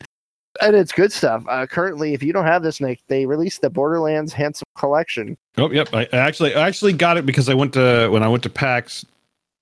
[0.60, 1.44] and it's good stuff.
[1.48, 5.36] Uh, currently, if you don't have this, Nick, they released the Borderlands Handsome Collection.
[5.58, 5.88] Oh, yep.
[5.92, 9.04] I actually I actually got it because I went to when I went to PAX,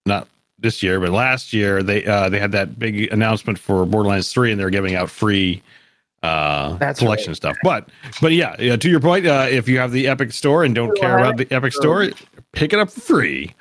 [0.07, 0.27] not
[0.59, 4.53] this year, but last year they uh they had that big announcement for Borderlands 3
[4.53, 5.63] and they're giving out free
[6.23, 7.37] uh That's collection right.
[7.37, 7.57] stuff.
[7.63, 7.89] But
[8.21, 10.97] but yeah, yeah, to your point, uh if you have the Epic Store and don't
[10.99, 12.09] care about the Epic Store,
[12.59, 13.55] pick it up for free.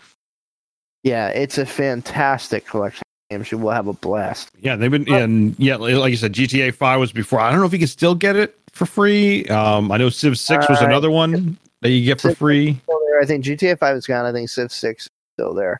[1.03, 3.51] Yeah, it's a fantastic collection of games.
[3.51, 4.49] You will have a blast.
[4.59, 7.39] Yeah, they've been and yeah, like you said, GTA 5 was before.
[7.39, 9.45] I don't know if you can still get it for free.
[9.45, 12.81] Um I know Civ 6 was Uh, another one that you get for Civ- free.
[13.21, 14.25] I think GTA 5 is gone.
[14.25, 15.79] I think Civ 6 is still there.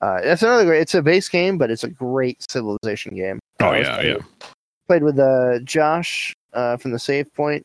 [0.00, 0.80] Uh, that's another great.
[0.80, 3.38] It's a base game, but it's a great civilization game.
[3.60, 4.16] Oh Uh, yeah, yeah.
[4.88, 7.64] Played with uh, Josh uh, from the Save Point.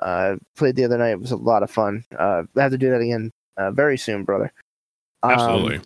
[0.00, 1.10] Uh, played the other night.
[1.10, 2.04] It was a lot of fun.
[2.18, 4.52] Uh, I have to do that again uh, very soon, brother.
[5.22, 5.80] Um, Absolutely.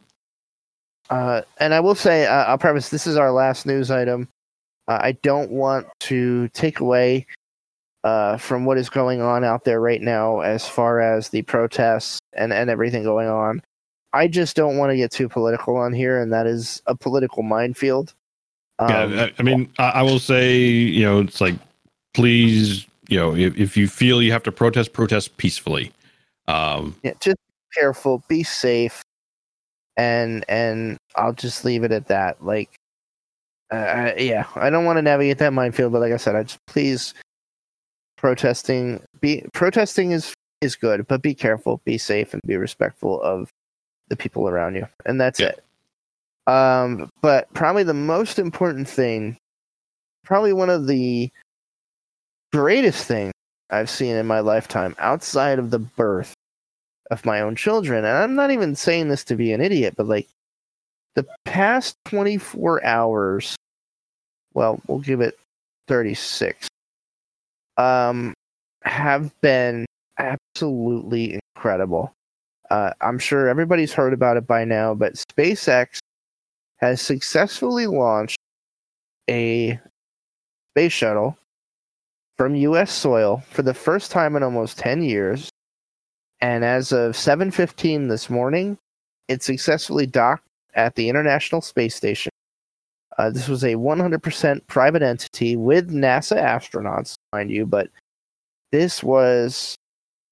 [1.10, 4.28] Uh, and I will say, uh, I'll preface this is our last news item.
[4.88, 7.26] Uh, I don't want to take away
[8.04, 12.18] uh, from what is going on out there right now as far as the protests
[12.32, 13.62] and, and everything going on.
[14.12, 17.42] I just don't want to get too political on here, and that is a political
[17.42, 18.14] minefield.
[18.78, 21.54] Um, yeah, I, I mean, I, I will say, you know, it's like,
[22.12, 25.92] please, you know, if, if you feel you have to protest, protest peacefully.
[26.48, 27.38] Um, yeah, just
[27.74, 29.02] careful, be safe,
[29.96, 32.44] and and I'll just leave it at that.
[32.44, 32.74] Like,
[33.70, 36.58] uh, yeah, I don't want to navigate that minefield, but like I said, I just
[36.66, 37.14] please
[38.16, 39.02] protesting.
[39.20, 43.48] Be protesting is is good, but be careful, be safe, and be respectful of
[44.08, 45.48] the people around you, and that's Yeah.
[45.48, 45.64] it.
[46.46, 49.36] Um, but probably the most important thing,
[50.24, 51.30] probably one of the
[52.52, 53.32] greatest things
[53.70, 56.34] I've seen in my lifetime outside of the birth
[57.12, 58.04] of my own children.
[58.04, 60.28] And I'm not even saying this to be an idiot, but like
[61.14, 63.54] the past 24 hours,
[64.54, 65.38] well, we'll give it
[65.88, 66.68] 36,
[67.76, 68.32] um,
[68.84, 69.84] have been
[70.18, 72.14] absolutely incredible.
[72.70, 75.98] Uh, I'm sure everybody's heard about it by now, but SpaceX
[76.78, 78.38] has successfully launched
[79.28, 79.78] a
[80.72, 81.36] space shuttle
[82.38, 82.90] from U.S.
[82.90, 85.51] soil for the first time in almost 10 years.
[86.42, 88.76] And as of 7:15 this morning,
[89.28, 92.32] it successfully docked at the International Space Station.
[93.16, 97.90] Uh, this was a 100% private entity with NASA astronauts, mind you, but
[98.72, 99.76] this was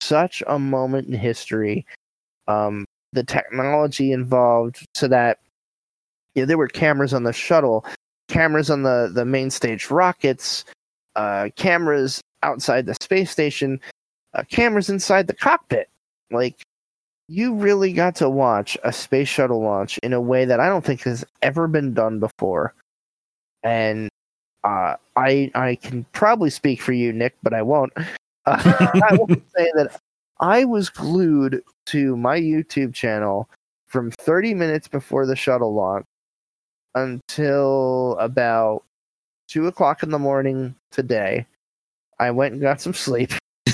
[0.00, 1.86] such a moment in history.
[2.48, 5.38] Um, the technology involved, so that
[6.34, 7.84] you know, there were cameras on the shuttle,
[8.28, 10.64] cameras on the the main stage rockets,
[11.14, 13.80] uh, cameras outside the space station,
[14.34, 15.88] uh, cameras inside the cockpit.
[16.30, 16.62] Like,
[17.28, 20.84] you really got to watch a space shuttle launch in a way that I don't
[20.84, 22.74] think has ever been done before.
[23.62, 24.10] And
[24.64, 27.92] uh, I I can probably speak for you, Nick, but I won't.
[27.96, 28.02] Uh,
[29.10, 30.00] I will say that
[30.40, 33.48] I was glued to my YouTube channel
[33.86, 36.06] from 30 minutes before the shuttle launch
[36.94, 38.82] until about
[39.48, 41.46] two o'clock in the morning today.
[42.18, 43.32] I went and got some sleep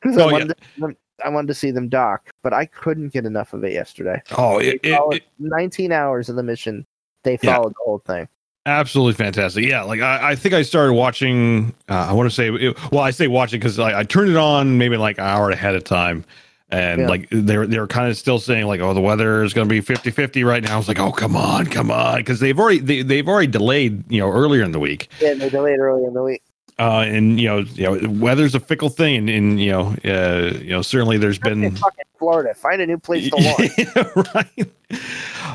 [0.00, 0.32] because I Oh, yeah.
[0.32, 3.52] wanted to see them, I wanted to see them dock, but I couldn't get enough
[3.52, 4.22] of it yesterday.
[4.36, 6.86] oh, it, it, it- 19 hours of the mission.
[7.24, 7.56] They Yeah.
[7.56, 8.26] followed the whole thing.
[8.66, 9.64] absolutely fantastic.
[9.66, 11.74] Yeah, like I, I think I started watching.
[11.88, 14.36] Uh, I want to say, it, well, I say watching because I, I turned it
[14.36, 16.24] on maybe like an hour ahead of time.
[16.72, 17.08] And Yeah.
[17.08, 19.68] like they were, they were kind of still saying like, oh, the weather is going
[19.68, 20.74] to be 50 50 right now.
[20.74, 22.18] I was like, oh, come on, come on.
[22.18, 25.08] Because they've already, they, they've already delayed, you know, earlier in the week.
[25.20, 26.42] Yeah, they delayed earlier in the week.
[26.80, 30.52] Uh, and you know, you know, weather's a fickle thing, and, and you know, uh,
[30.58, 31.76] you know, certainly there's been
[32.18, 34.34] Florida, find a new place to launch.
[34.34, 34.70] Right.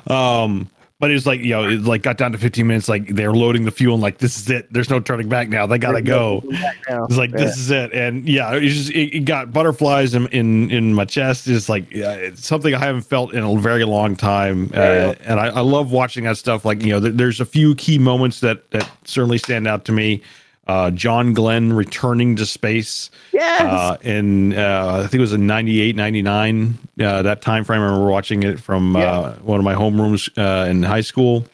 [0.07, 0.69] Um,
[0.99, 2.87] but it was like you know, it like got down to 15 minutes.
[2.87, 4.71] Like they're loading the fuel, and like this is it.
[4.71, 5.65] There's no turning back now.
[5.67, 6.39] They gotta go.
[6.41, 7.03] going back now.
[7.05, 7.37] It's like Yeah.
[7.37, 11.03] this is it, and yeah, it just it, it got butterflies in, in in my
[11.05, 11.47] chest.
[11.47, 14.79] It's like yeah, it's something I haven't felt in a very long time, Yeah.
[14.79, 16.63] uh, and I, I love watching that stuff.
[16.63, 19.91] Like you know, there, there's a few key moments that that certainly stand out to
[19.91, 20.21] me.
[20.67, 23.61] Uh, John Glenn returning to space Yes.
[23.61, 27.81] uh, in uh, I think it was in 98, 99, uh, that time frame.
[27.81, 29.03] I remember watching it from Yeah.
[29.11, 31.45] uh, one of my homerooms uh, in high school,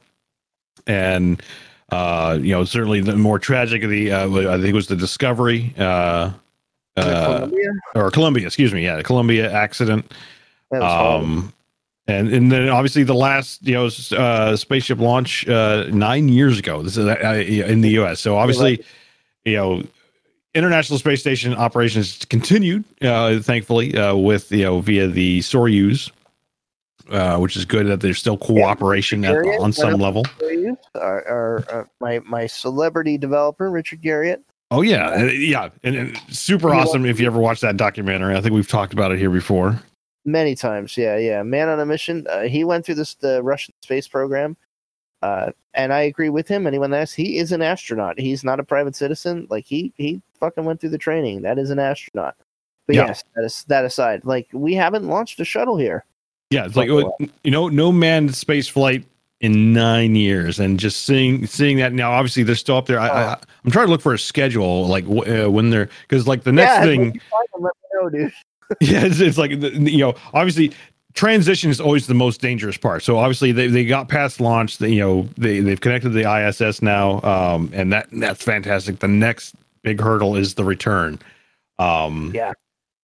[0.87, 1.41] and
[1.89, 4.95] uh, you know certainly the more tragic of the uh, I think it was the
[4.95, 6.31] Discovery uh,
[6.97, 7.69] uh, Columbia?
[7.95, 10.11] or Columbia, excuse me, yeah, the Columbia accident.
[10.71, 11.25] That was horrible.
[11.25, 11.53] Um,
[12.07, 16.81] and and then obviously the last you know uh, spaceship launch uh, nine years ago.
[16.81, 18.19] This is uh, in the U.S.
[18.19, 18.83] So obviously,
[19.45, 19.83] you know,
[20.53, 26.11] International Space Station operations continued, uh, thankfully, uh, with you know via the Soyuz,
[27.09, 30.25] uh, which is good that there's still cooperation at, on some level.
[30.95, 34.43] Our, our, uh, my my celebrity developer Richard Garriott.
[34.71, 37.05] Oh yeah, uh, yeah, and, and super You know- awesome.
[37.05, 39.81] If you ever watch that documentary, I think we've talked about it here before.
[40.23, 41.41] Many times, yeah, yeah.
[41.41, 42.27] Man on a mission.
[42.29, 44.55] Uh, he went through this the Russian space program,
[45.21, 46.67] uh, and I agree with him.
[46.67, 48.19] Anyone that asks, he is an astronaut.
[48.19, 49.47] He's not a private citizen.
[49.49, 51.41] Like he he fucking went through the training.
[51.43, 52.35] That is an astronaut.
[52.87, 53.07] But Yeah.
[53.07, 54.25] yes, that is that aside.
[54.25, 56.05] Like we haven't launched a shuttle here.
[56.49, 59.05] Yeah, it's like you know, no manned space flight
[59.39, 62.11] in nine years, and just seeing seeing that now.
[62.11, 62.99] Obviously, they're still up there.
[62.99, 66.51] I, I'm trying to look for a schedule, like uh, when they're because like the
[66.51, 67.15] next yeah, thing.
[67.15, 68.33] if them, let me know, dude.
[68.81, 70.73] yeah, it's, it's like you know, obviously
[71.13, 73.03] transition is always the most dangerous part.
[73.03, 74.77] So obviously they, they got past launch.
[74.77, 78.99] They, you know, they they've connected to the ISS now, um, and that that's fantastic.
[78.99, 81.19] The next big hurdle is the return.
[81.79, 82.53] Um, Yeah.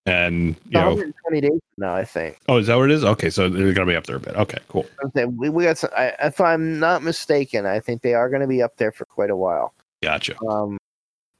[0.05, 2.37] and you know, 120 days from now, I think.
[2.47, 3.03] oh, is that what it is?
[3.03, 4.35] Okay, so they're gonna be up there a bit.
[4.35, 4.85] Okay, cool.
[5.05, 8.41] Okay, we, we got some, I, if I'm not mistaken, I think they are going
[8.41, 9.73] to be up there for quite a while.
[10.03, 10.35] Gotcha.
[10.45, 10.77] Um,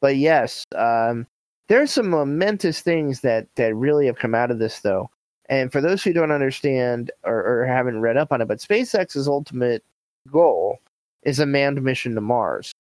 [0.02, 1.28] but yes, um,
[1.70, 5.10] there's some momentous things that that really have come out of this, though.
[5.50, 9.28] And for those who don't understand or, or haven't read up on it, but SpaceX's
[9.28, 9.84] ultimate
[10.32, 10.80] goal
[11.24, 12.72] is a manned mission to Mars,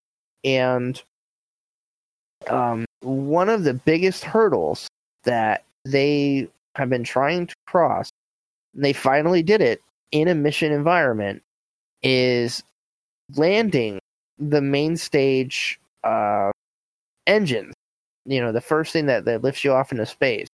[0.43, 1.01] and
[2.47, 4.88] um, one of the biggest hurdles
[5.24, 8.09] that they have been trying to cross,
[8.76, 11.41] and they finally did it in a mission environment,
[12.03, 12.63] is
[13.36, 13.99] landing
[14.38, 16.51] the main stage uh,
[17.26, 17.74] engines.
[18.26, 20.47] You know, the first thing that, that lifts you off into space.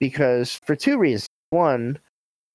[0.00, 1.28] Because for two reasons.
[1.50, 1.98] One,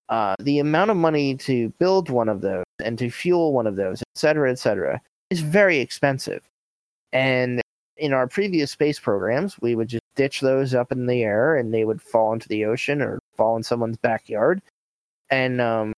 [0.10, 3.76] uh, the amount of money to build one of those and to fuel one of
[3.76, 6.44] those, et cetera, et cetera, is very expensive.
[7.14, 7.62] And
[7.98, 11.74] in our previous space programs, we would just ditch those up in the air and
[11.74, 14.62] they would fall into the ocean or fall in someone's backyard.
[15.30, 15.94] And um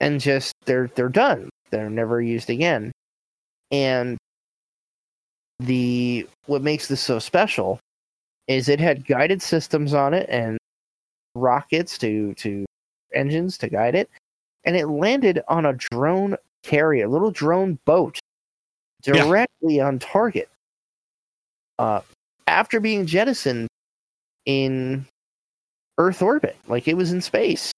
[0.00, 1.48] and just they're they're done.
[1.70, 2.92] They're never used again.
[3.70, 4.18] And
[5.60, 7.78] the what makes this so special
[8.48, 10.58] is it had guided systems on it and
[11.34, 12.64] rockets to to
[13.14, 14.10] engines to guide it.
[14.64, 18.18] And it landed on a drone carrier a little drone boat
[19.04, 19.14] Yeah.
[19.24, 20.48] directly on target.
[21.78, 22.00] Uh
[22.46, 23.68] after being jettisoned
[24.46, 25.06] in
[25.98, 27.72] earth orbit like it was in space.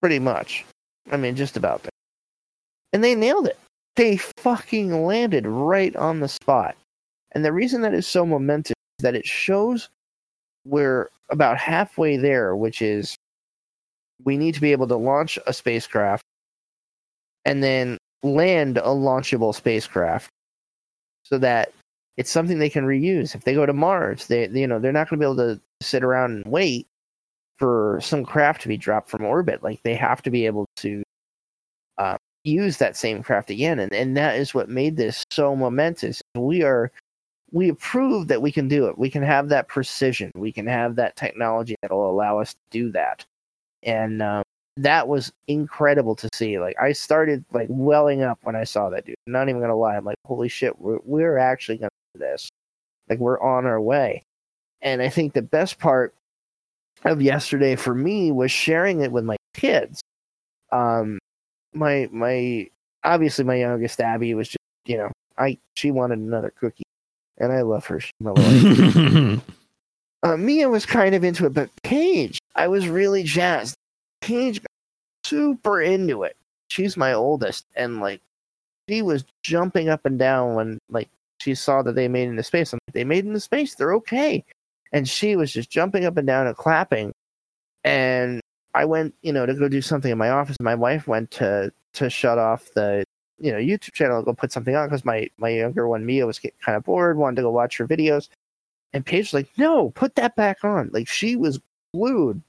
[0.00, 0.64] Pretty much.
[1.10, 1.90] I mean just about there.
[2.92, 3.58] And they nailed it.
[3.96, 6.76] They fucking landed right on the spot.
[7.34, 9.88] And the reason that is so momentous is that it shows
[10.64, 13.16] we're about halfway there, which is
[14.24, 16.22] we need to be able to launch a spacecraft
[17.44, 20.30] and then land a launchable spacecraft
[21.24, 21.72] so that
[22.16, 23.34] it's something they can reuse.
[23.34, 25.60] If they go to Mars, they you know, they're not going to be able to
[25.82, 26.86] sit around and wait
[27.58, 29.62] for some craft to be dropped from orbit.
[29.62, 31.02] Like they have to be able to
[31.98, 36.22] uh, use that same craft again and, and that is what made this so momentous
[36.34, 36.92] we are
[37.54, 38.98] we have proved that we can do it.
[38.98, 40.32] We can have that precision.
[40.34, 43.24] We can have that technology that'll allow us to do that.
[43.84, 44.42] And um,
[44.76, 46.58] that was incredible to see.
[46.58, 49.14] Like i started like welling up when i saw that dude.
[49.26, 49.96] Not even gonna lie.
[49.96, 52.48] I'm like holy shit we're, we're actually gonna do this.
[53.08, 54.24] Like we're on our way.
[54.82, 56.12] And i think the best part
[57.04, 60.00] of yesterday for me was sharing it with my kids.
[60.72, 61.18] Um
[61.72, 62.68] my my
[63.04, 66.83] obviously my youngest Abby was just you know I she wanted another cookie,
[67.38, 68.00] and I love her.
[68.00, 69.40] She's my little
[70.22, 73.76] uh, Mia was kind of into it, but Paige, I was really jazzed.
[74.20, 74.66] Paige got
[75.24, 76.36] super into it.
[76.70, 78.20] She's my oldest, and like
[78.88, 81.08] she was jumping up and down when like
[81.40, 82.72] she saw that they made it into space.
[82.72, 83.74] I'm like, they made it into space.
[83.74, 84.44] They're okay,
[84.92, 87.12] and she was just jumping up and down and clapping.
[87.84, 88.40] And
[88.74, 90.56] I went, you know, to go do something in my office.
[90.60, 93.04] My wife went to to shut off the
[93.38, 96.26] you know YouTube channel and go put something on because my my younger one Mia
[96.26, 98.28] was getting kind of bored, wanted to go watch her videos.
[98.92, 101.60] And Paige was like, "No, put that back on." Like she was
[101.94, 102.40] glued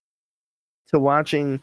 [0.89, 1.61] to watching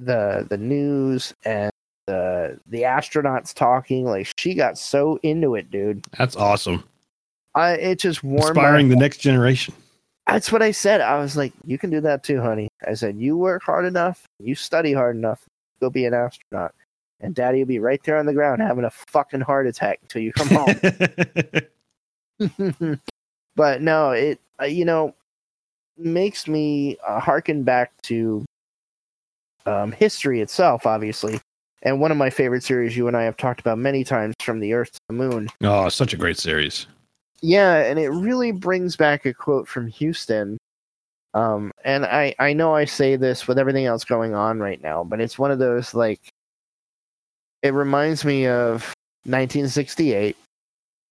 [0.00, 1.70] the the news and
[2.06, 4.04] the the astronauts talking.
[4.04, 6.04] Like she got so into it, dude.
[6.16, 6.82] That's awesome.
[7.54, 8.56] I it just warmed.
[8.56, 9.74] my Inspiring the next generation.
[10.26, 11.00] That's what I said.
[11.00, 12.68] I was like, you can do that too, honey.
[12.86, 15.44] I said, you work hard enough, you study hard enough,
[15.80, 16.74] go be an astronaut.
[17.20, 20.22] And daddy will be right there on the ground having a fucking heart attack until
[20.22, 20.74] you come home.
[23.56, 25.14] but no, it, uh, you know,
[25.96, 28.44] makes me uh, harken back to
[29.64, 31.40] um, history itself, obviously.
[31.82, 34.60] And one of my favorite series you and I have talked about many times from
[34.60, 35.48] the Earth to the Moon.
[35.62, 36.86] oh, such a great series.
[37.42, 40.58] Yeah, and it really brings back a quote from Houston.
[41.34, 45.04] Um, and I, I know I say this with everything else going on right now,
[45.04, 46.20] but it's one of those like
[47.62, 48.92] it reminds me of
[49.24, 50.36] 1968,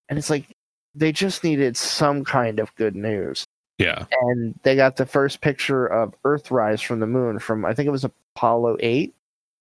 [0.10, 0.46] and it's like
[0.93, 3.43] they just needed some kind of good news,
[3.80, 4.06] Yeah.
[4.22, 7.91] and they got the first picture of Earthrise from the moon from I think it
[7.91, 9.14] was Apollo 8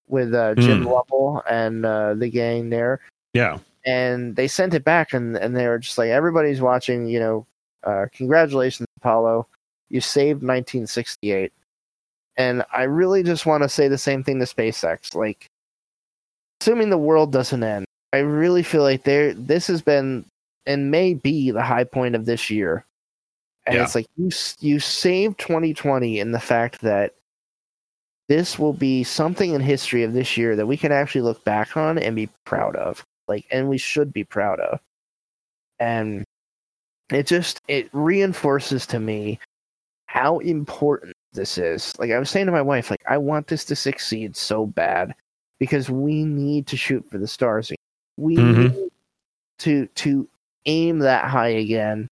[0.09, 0.89] with uh, Jim Hmm.
[0.89, 3.01] Lovell and uh, the gang there
[3.33, 3.59] Yeah.
[3.87, 7.47] and they sent it back and, and they were just like everybody's watching you know
[7.85, 9.47] uh, congratulations apollo
[9.91, 11.53] you saved 1968
[12.37, 15.47] and i really just want to say the same thing to spacex like
[16.61, 20.25] assuming the world doesn't end i really feel like there this has been
[20.67, 22.85] and may be the high point of this year.
[23.67, 23.83] And Yeah.
[23.83, 24.31] it's like you
[24.61, 27.15] you saved 2020 in the fact that
[28.29, 31.77] this will be something in history of this year that we can actually look back
[31.77, 34.81] on and be proud of like and we should be proud of.
[35.79, 36.25] And
[37.11, 39.39] it just it reinforces to me
[40.07, 41.99] how important this is.
[41.99, 45.15] Like i was saying to my wife like i want this to succeed so bad
[45.59, 47.73] because we need to shoot for the stars.
[48.17, 48.57] We Mhm.
[48.75, 48.91] need
[49.61, 50.29] to to
[50.67, 52.09] aim that high again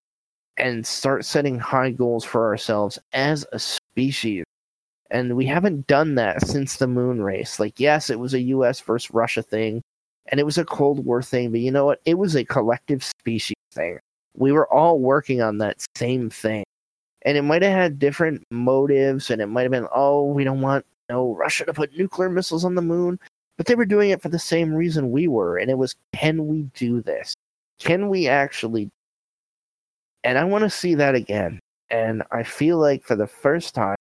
[0.57, 4.45] and start setting high goals for ourselves as a species.
[5.11, 7.59] And we haven't done that since the moon race.
[7.61, 9.83] Like yes it was a us versus russia thing
[10.27, 12.01] and it was a cold war thing but you know what?
[12.05, 13.99] It was a collective species thing.
[14.37, 16.65] We were all working on that same thing.
[17.25, 20.61] And it might have had different motives and it might have been oh we don't
[20.61, 23.19] want you know, russia to put nuclear missiles on the moon
[23.57, 26.47] but they were doing it for the same reason we were and it was can
[26.47, 27.35] we do this?
[27.79, 28.91] Can we actually
[30.25, 31.59] and i want to see that again.
[31.91, 33.97] And i feel like for the first time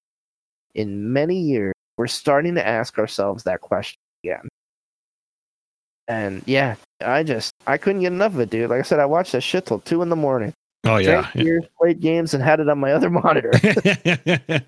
[0.76, 4.48] in many years we're starting to ask ourselves that question again.
[6.08, 8.70] And yeah i just i couldn't get enough of it dude.
[8.70, 10.54] Like i said i watched that shit till two in the morning.
[10.84, 11.30] Oh yeah.
[11.36, 13.52] beers, played games and had it on my other monitor.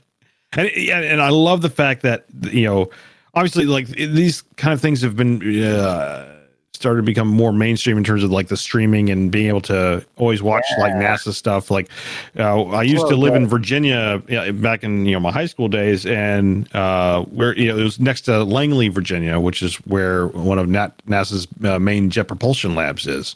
[0.55, 2.89] And yeah, and I love the fact that you know,
[3.33, 6.33] obviously, like these kind of things have been uh,
[6.73, 10.05] started to become more mainstream in terms of like the streaming and being able to
[10.17, 11.71] always watch like NASA stuff.
[11.71, 11.89] Like,
[12.37, 13.47] uh, I used to live in.
[13.47, 14.21] Virginia
[14.53, 17.99] back in you know my high school days, and uh, where you know it was
[17.99, 22.73] next to Langley, Virginia, which is where one of Nat- NASA's uh, main jet propulsion
[22.75, 23.35] labs is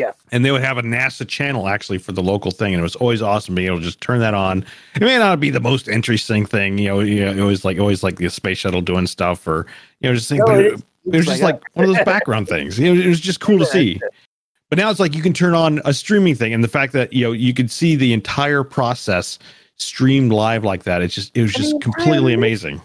[0.00, 0.12] Yeah.
[0.32, 2.96] and they would have a NASA channel actually for the local thing, and it was
[2.96, 4.64] always awesome being able to just turn that on.
[4.96, 7.78] It may not be the most interesting thing, you know, you know, it was like
[7.78, 9.66] always like the space shuttle doing stuff, or
[10.00, 10.82] you know, just think, No, but it it,
[11.12, 12.78] it was just like one of those background things.
[12.78, 14.00] You know, it was just cool to see.
[14.68, 17.12] But now it's like you can turn on a streaming thing, and the fact that
[17.12, 19.38] you know you could see the entire process
[19.76, 22.80] streamed live like that, it's just it was I just mean, completely I- amazing.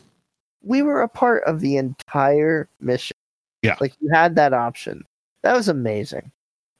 [0.64, 3.16] we were a part of the entire mission.
[3.62, 3.76] Yeah.
[3.80, 5.04] Like you had that option.
[5.44, 6.32] That was amazing.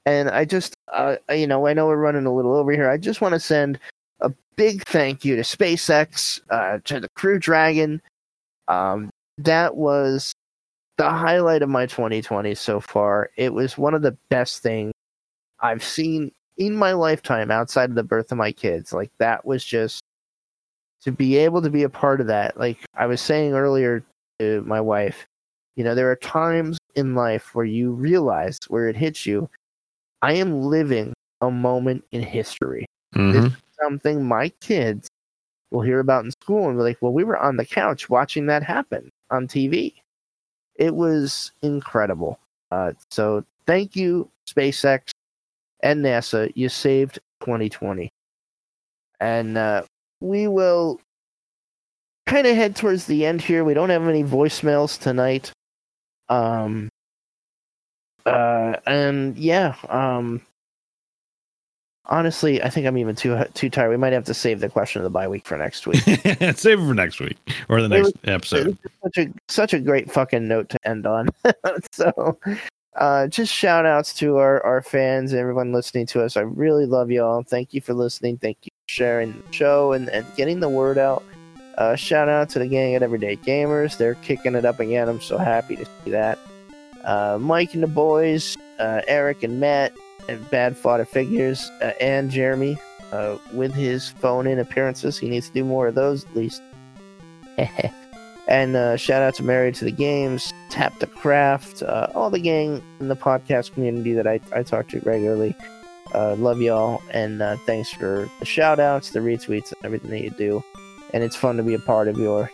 [0.06, 2.90] And I just, uh, you know, I know we're running a little over here.
[2.90, 3.80] I just want to send
[4.20, 8.02] a big thank you to SpaceX, uh, to the Crew Dragon.
[8.68, 10.34] Um, that was
[10.98, 13.30] the highlight of my 2020 so far.
[13.36, 14.94] It was one of the best things
[15.60, 18.94] I've seen in my lifetime outside of the birth of my kids.
[18.94, 20.02] Like that was just
[21.02, 22.58] to be able to be a part of that.
[22.58, 24.04] Like I was saying earlier
[24.40, 25.28] to my wife,
[25.76, 29.50] you know, there are times in life where you realize where it hits you.
[30.22, 32.86] I am living a moment in history.
[33.14, 33.56] Mhm.
[33.82, 35.08] Something my kids
[35.72, 38.46] will hear about in school and be like, well, we were on the couch watching
[38.48, 39.94] that happen on TV.
[40.76, 42.40] It was incredible.
[42.72, 45.12] Uh, so thank you, SpaceX
[45.82, 46.52] and NASA.
[46.56, 48.10] You saved 2020.
[49.20, 49.84] And uh,
[50.22, 51.00] we will
[52.26, 53.64] kind of head towards the end here.
[53.64, 55.52] We don't have any voicemails tonight.
[56.30, 56.90] Um,
[58.26, 60.42] uh, and yeah, um,
[62.06, 63.90] honestly, I think I'm even too too tired.
[63.90, 66.02] We might have to save the question of the bye week for next week.
[66.04, 67.38] Save it for next week
[67.70, 68.78] or the It next was- episode.
[69.04, 71.30] Such a such a great fucking note to end on.
[71.92, 72.38] so
[72.96, 76.38] uh just shout outs to our, our fans, everyone listening to us.
[76.38, 77.44] I really love you all.
[77.44, 78.38] Thank you for listening.
[78.38, 81.24] Thank you for sharing the show and, and getting the word out.
[81.78, 83.98] Uh shout out to the gang at Everyday Gamers.
[83.98, 85.10] They're kicking it up again.
[85.10, 86.40] I'm so happy to see that.
[87.06, 89.94] Uh, Mike and the boys, uh, Eric and Matt,
[90.28, 92.78] and Bad Fodder Figures, uh, and Jeremy
[93.12, 95.18] uh, with his phone in appearances.
[95.18, 96.62] He needs to do more of those at least.
[98.48, 102.40] and uh, shout out to Married to the Games, Tap the Craft, uh, all the
[102.40, 105.56] gang in the podcast community that I, I talk to regularly.
[106.14, 110.22] Uh, love y'all, and uh, thanks for the shout outs, the retweets, and everything that
[110.22, 110.64] you do.
[111.14, 112.50] And it's fun to be a part of your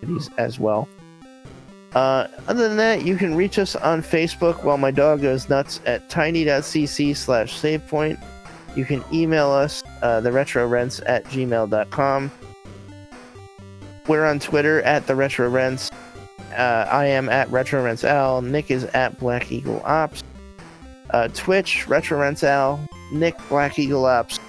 [0.00, 0.88] communities as well.
[1.94, 5.80] Uh, other than that, you can reach us on Facebook while my dog goes nuts
[5.84, 8.22] at tiny.cc slash savepoint.
[8.74, 12.30] You can email us, uh, the retro rents at gmail.com.
[14.08, 15.90] We're on Twitter at the retro rents.
[16.56, 18.02] Uh, I am at retro rents.
[18.42, 20.22] Nick is at Black Eagle Ops.
[21.10, 22.42] Uh, Twitch, retro rents.
[23.12, 24.40] Nick Black Eagle Ops.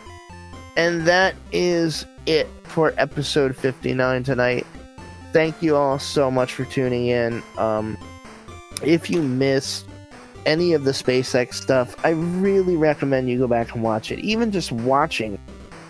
[0.78, 4.66] And that is it for episode 59 tonight
[5.34, 7.44] thank you all so much for tuning in.
[7.58, 7.98] Um,
[8.84, 9.88] if you missed
[10.46, 14.20] any of the SpaceX stuff, I really recommend you go back and watch it.
[14.20, 15.40] Even just watching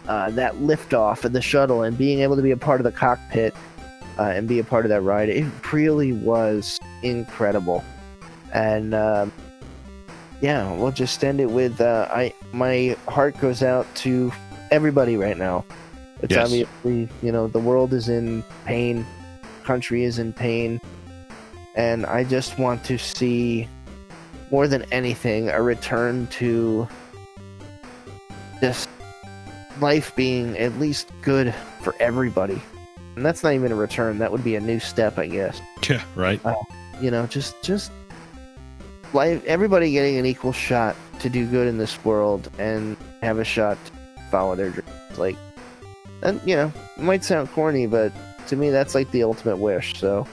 [0.07, 2.91] uh, that liftoff of the shuttle and being able to be a part of the
[2.91, 3.53] cockpit
[4.17, 7.83] uh, and be a part of that ride, it really was incredible.
[8.53, 9.27] And uh,
[10.41, 12.33] yeah, we'll just end it with uh, I.
[12.51, 14.31] My heart goes out to
[14.71, 15.65] everybody right now.
[16.21, 16.45] It's Yes.
[16.45, 19.05] obviously, you know, the world is in pain
[19.63, 20.79] country is in pain
[21.75, 23.67] and i just want to see
[24.51, 26.87] more than anything a return to
[28.61, 28.87] just
[29.81, 32.61] life being at least good for everybody.
[33.15, 35.61] And that's not even a return that would be a new step i guess.
[35.89, 36.39] Yeah, right.
[36.45, 36.55] Uh,
[37.01, 37.91] you know just just
[39.11, 43.43] life everybody getting an equal shot to do good in this world and have a
[43.43, 43.91] shot to
[44.31, 45.17] follow their dreams.
[45.17, 45.35] Like
[46.21, 48.13] and you know it might sound corny but
[48.47, 50.27] to me that's like the ultimate wish so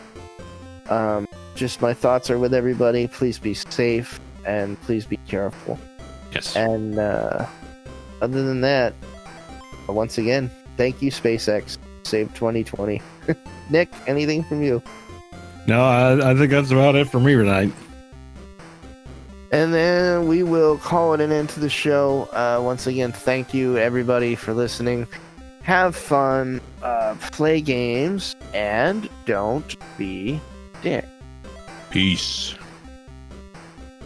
[0.89, 5.79] um just my thoughts are with everybody please be safe and please be careful
[6.33, 6.55] Yes.
[6.57, 7.47] and uh
[8.23, 8.95] other than that
[9.89, 13.03] once again thank you spacex save 2020
[13.71, 14.83] nick anything from you
[15.67, 17.71] No, I, I think that's about it for me tonight.
[19.53, 22.29] And then we will call it an end to the show.
[22.33, 25.07] Uh, once again, thank you everybody for listening.
[25.63, 30.41] Have fun, uh, play games, and don't be
[30.83, 31.05] dick.
[31.91, 32.55] Peace.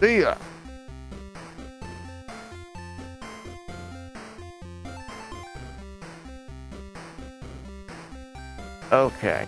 [0.00, 0.34] See ya.
[8.92, 9.46] Okay.